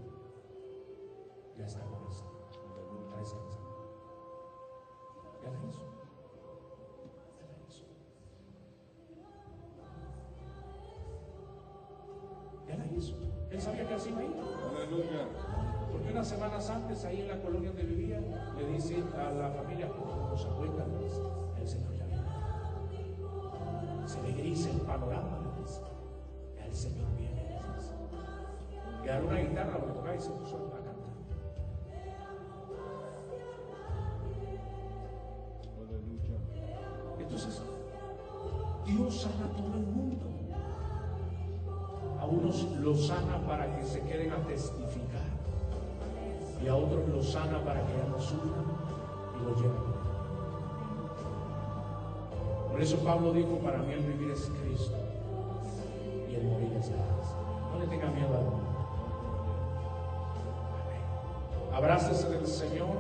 [1.56, 3.61] Ya está con está descansando.
[12.68, 13.16] Ya la hizo.
[13.50, 14.32] Él sabía que así iba a ir.
[15.92, 18.20] Porque unas semanas antes, ahí en la colonia donde vivía,
[18.58, 20.90] le dice a la familia, nos acuerdan,
[21.60, 22.24] el Señor ya viene.
[24.08, 25.82] Se le gris el panorama, le dice.
[26.66, 30.81] El Señor viene, le Y a una guitarra lo tocaba y se puso a
[43.08, 45.30] sana para que se queden a testificar
[46.64, 48.66] y a otros los sana para que ya no sufran
[49.40, 49.92] y lo lleven.
[52.72, 54.96] Por eso Pablo dijo, para mí el vivir es Cristo
[56.30, 57.00] y el morir es Dios.
[57.74, 58.54] No le tenga miedo a Dios.
[61.74, 62.96] Abrácese del Señor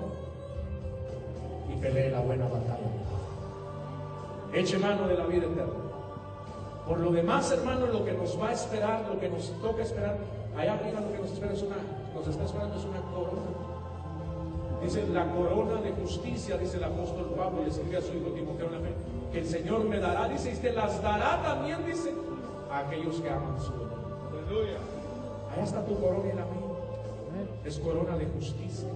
[1.71, 2.89] y pelee la buena batalla.
[4.53, 5.80] Eche mano de la vida eterna.
[6.91, 10.17] Por lo demás, hermanos, lo que nos va a esperar, lo que nos toca esperar,
[10.57, 11.77] allá arriba lo que nos espera es una,
[12.13, 13.51] nos está esperando es una corona.
[14.83, 18.65] Dice la corona de justicia, dice el apóstol Pablo, y escribe a su hijo Timoteo
[18.65, 18.93] en la fe,
[19.31, 22.13] que el Señor me dará, dice, y usted las dará también, dice,
[22.69, 23.71] a aquellos que aman su.
[23.71, 24.79] Aleluya.
[25.53, 27.47] Allá está tu corona y la mía.
[27.63, 28.89] Es corona de justicia.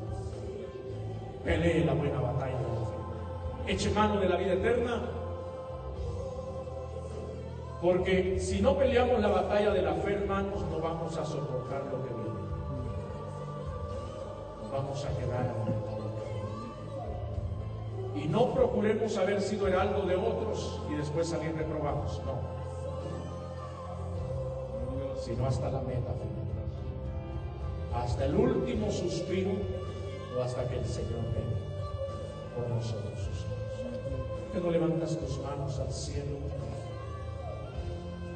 [1.45, 2.57] Pelee la buena batalla.
[3.65, 5.01] Eche mano de la vida eterna
[7.86, 12.03] porque si no peleamos la batalla de la fe, hermanos, no vamos a soportar lo
[12.03, 12.39] que viene.
[14.59, 15.53] Nos vamos a quedar
[18.15, 22.23] en Y no procuremos haber sido heraldo de otros y después salir reprobados.
[22.25, 22.39] No.
[25.21, 26.65] Sino hasta la meta final.
[27.93, 29.51] Hasta el último suspiro
[30.36, 31.59] o hasta que el Señor venga
[32.55, 33.45] por nosotros sus
[34.51, 36.39] Que no levantas tus manos al cielo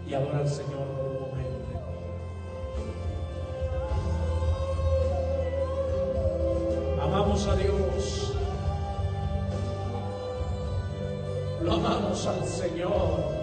[0.10, 1.60] y adora al Señor por un momento.
[7.02, 8.34] Amamos a Dios.
[11.62, 13.40] Amamos al Señor.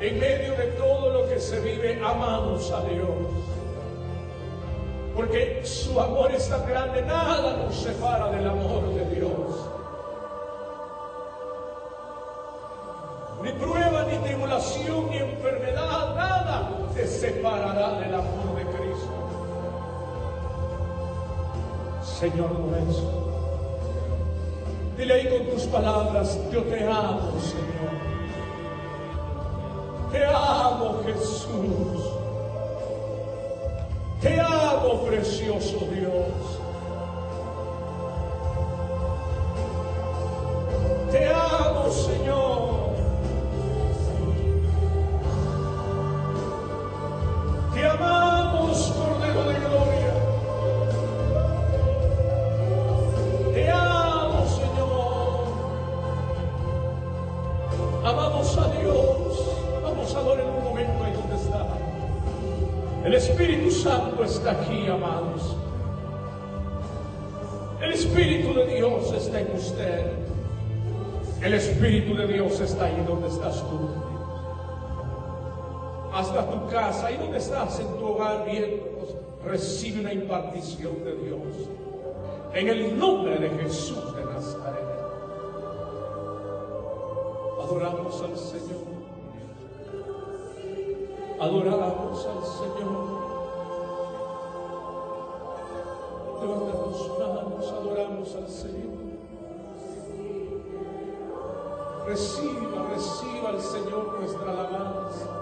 [0.00, 3.08] En medio de todo lo que se vive, amamos a Dios.
[5.16, 9.79] Porque su amor es tan grande, nada nos separa del amor de Dios.
[15.00, 19.12] Tribulación, ni enfermedad, nada te separará del amor de Cristo.
[22.02, 23.30] Señor nuestro,
[24.96, 28.00] dile ahí con tus palabras, yo te amo, Señor.
[30.12, 32.10] Te amo, Jesús.
[34.20, 36.59] Te amo, precioso Dios.
[76.70, 81.68] Casa, ahí donde estás, en tu hogar viéndonos, recibe una impartición de Dios.
[82.54, 84.90] En el nombre de Jesús de Nazaret.
[87.62, 88.90] Adoramos al Señor.
[91.40, 93.20] Adoramos al Señor.
[96.40, 99.00] Levanta tus manos, adoramos al Señor.
[102.06, 105.39] Reciba, reciba al Señor nuestra alabanza.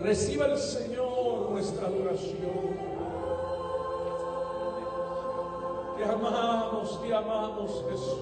[0.00, 2.90] Reciba al Señor nuestra adoración.
[5.98, 8.18] Te amamos, te amamos Jesús.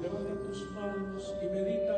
[0.00, 1.96] Levanta tus manos y medita.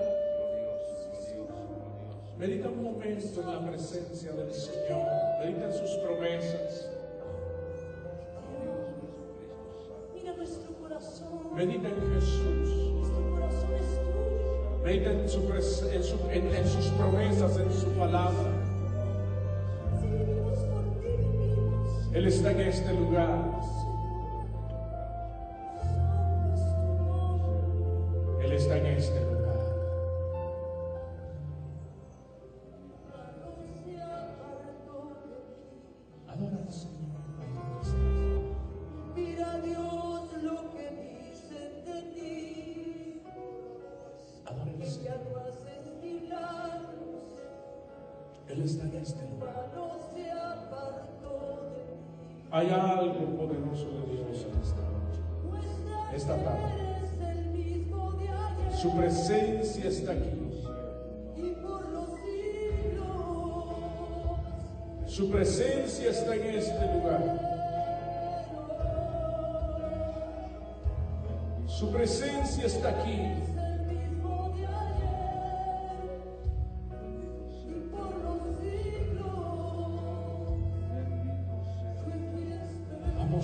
[2.36, 5.06] Medita un momento en la presencia del Señor.
[5.44, 6.90] Medita en sus promesas.
[10.12, 11.54] Mira nuestro corazón.
[11.54, 12.51] Medita en Jesús.
[14.92, 18.50] En, su pres- en su- en- en sus promesas, en su palabra.
[22.12, 23.28] Él está en este lugar.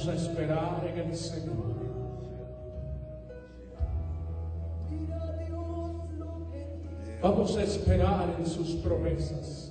[0.08, 1.88] A esperar en el Señor.
[7.20, 9.67] Vamos a esperar en sus promesas.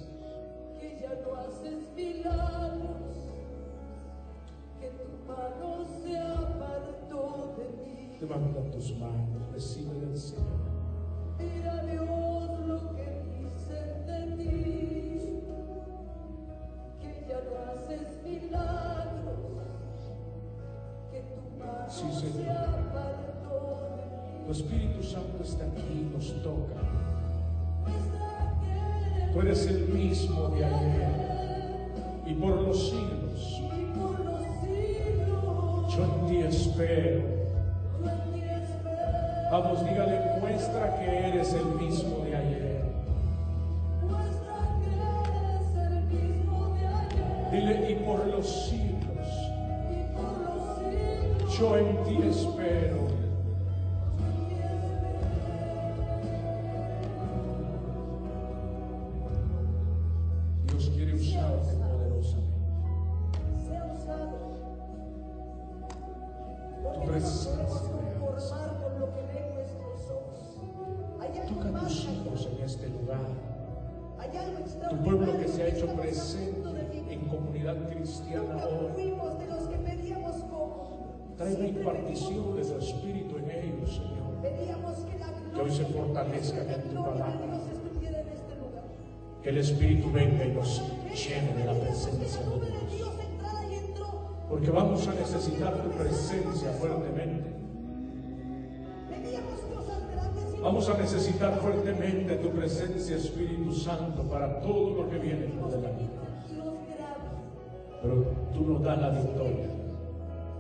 [74.90, 76.70] Tu pueblo que se ha hecho presente
[77.10, 79.14] en comunidad cristiana hoy.
[81.38, 84.41] Trae la impartición de tu Espíritu en ellos, Señor.
[85.54, 87.62] Que hoy se fortalezcan en tu palabra.
[89.44, 90.82] Que el Espíritu venga y nos
[91.14, 93.12] llene de la presencia de Dios.
[94.49, 97.57] Porque vamos a necesitar tu presencia fuertemente.
[100.68, 106.03] Vamos a necesitar fuertemente tu presencia, Espíritu Santo, para todo lo que viene por delante.
[108.02, 109.69] Pero tú nos das la victoria.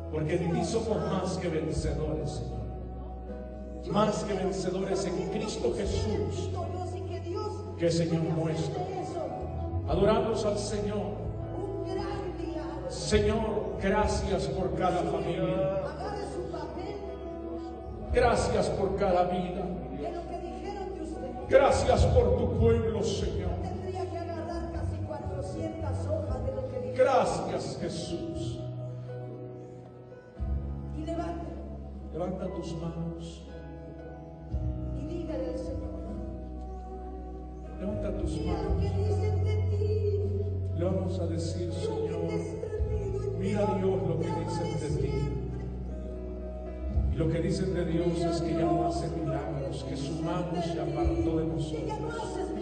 [0.09, 3.91] Porque en ti somos más que vencedores, Señor.
[3.91, 6.51] Más que vencedores en Cristo Jesús,
[7.77, 8.81] que Señor nuestro.
[9.89, 11.17] Adoramos al Señor.
[12.87, 15.76] Señor, gracias por cada familia.
[18.17, 19.63] Gracias por cada vida.
[21.47, 23.51] Gracias por tu pueblo, Señor.
[26.95, 28.59] Gracias, Jesús.
[30.97, 31.45] Y levanta.
[32.11, 33.45] Levanta tus manos.
[34.95, 35.87] Y dígale al Señor.
[37.79, 38.73] Levanta tus mira manos.
[38.73, 40.21] Lo que dicen de ti.
[40.75, 42.31] Le vamos a decir, Señor.
[43.37, 45.36] Mira Dios lo que dicen de ti.
[47.17, 50.79] Lo que dicen de Dios es que ya no hace milagros, que su mano se
[50.79, 52.56] apartó de nosotros.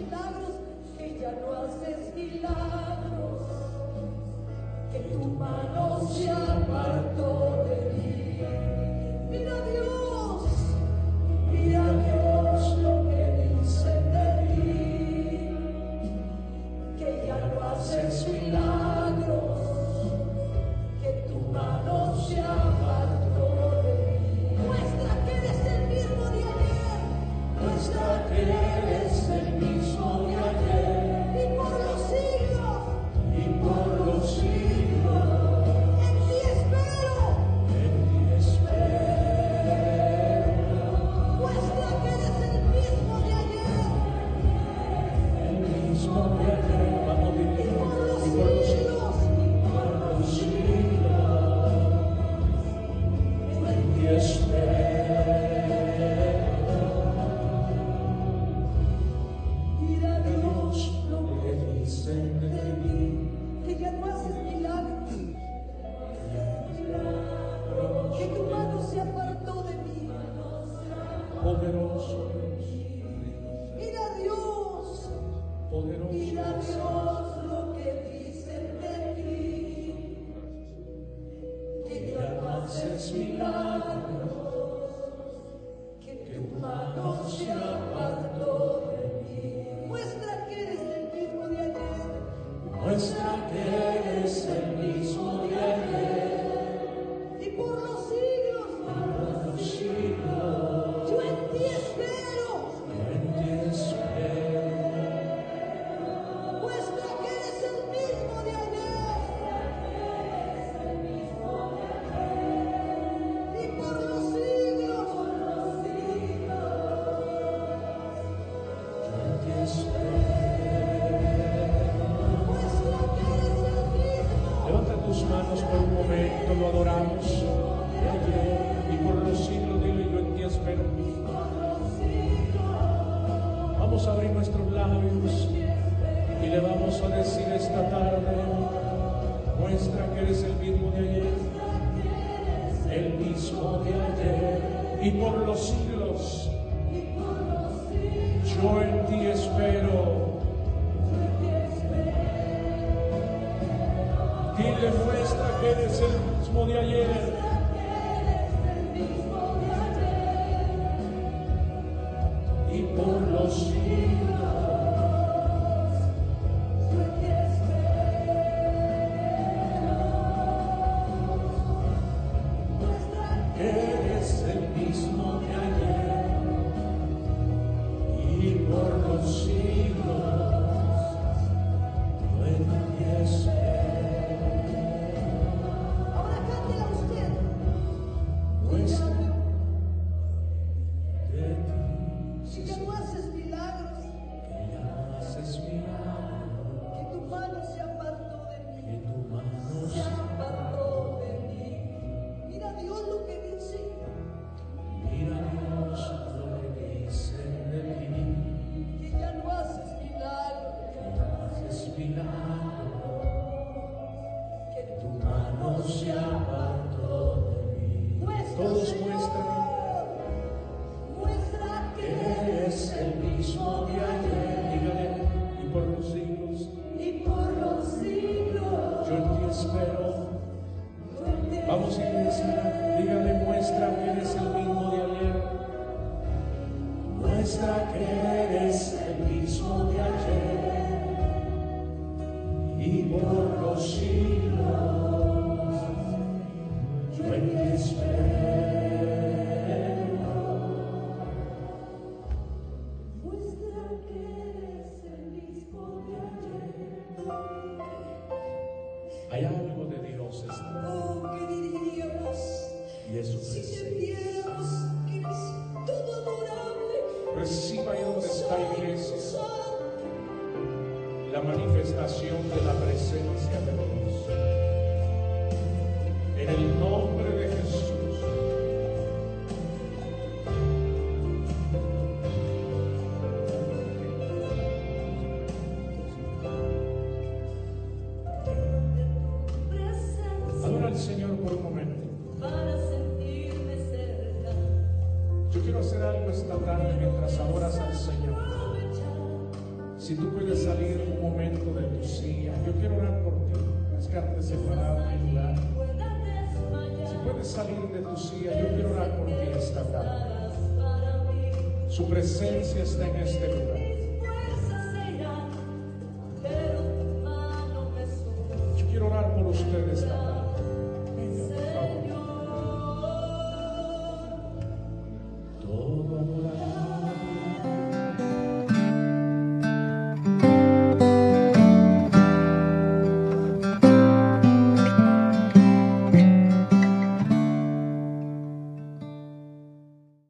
[311.96, 313.65] Su presencia está en este lugar.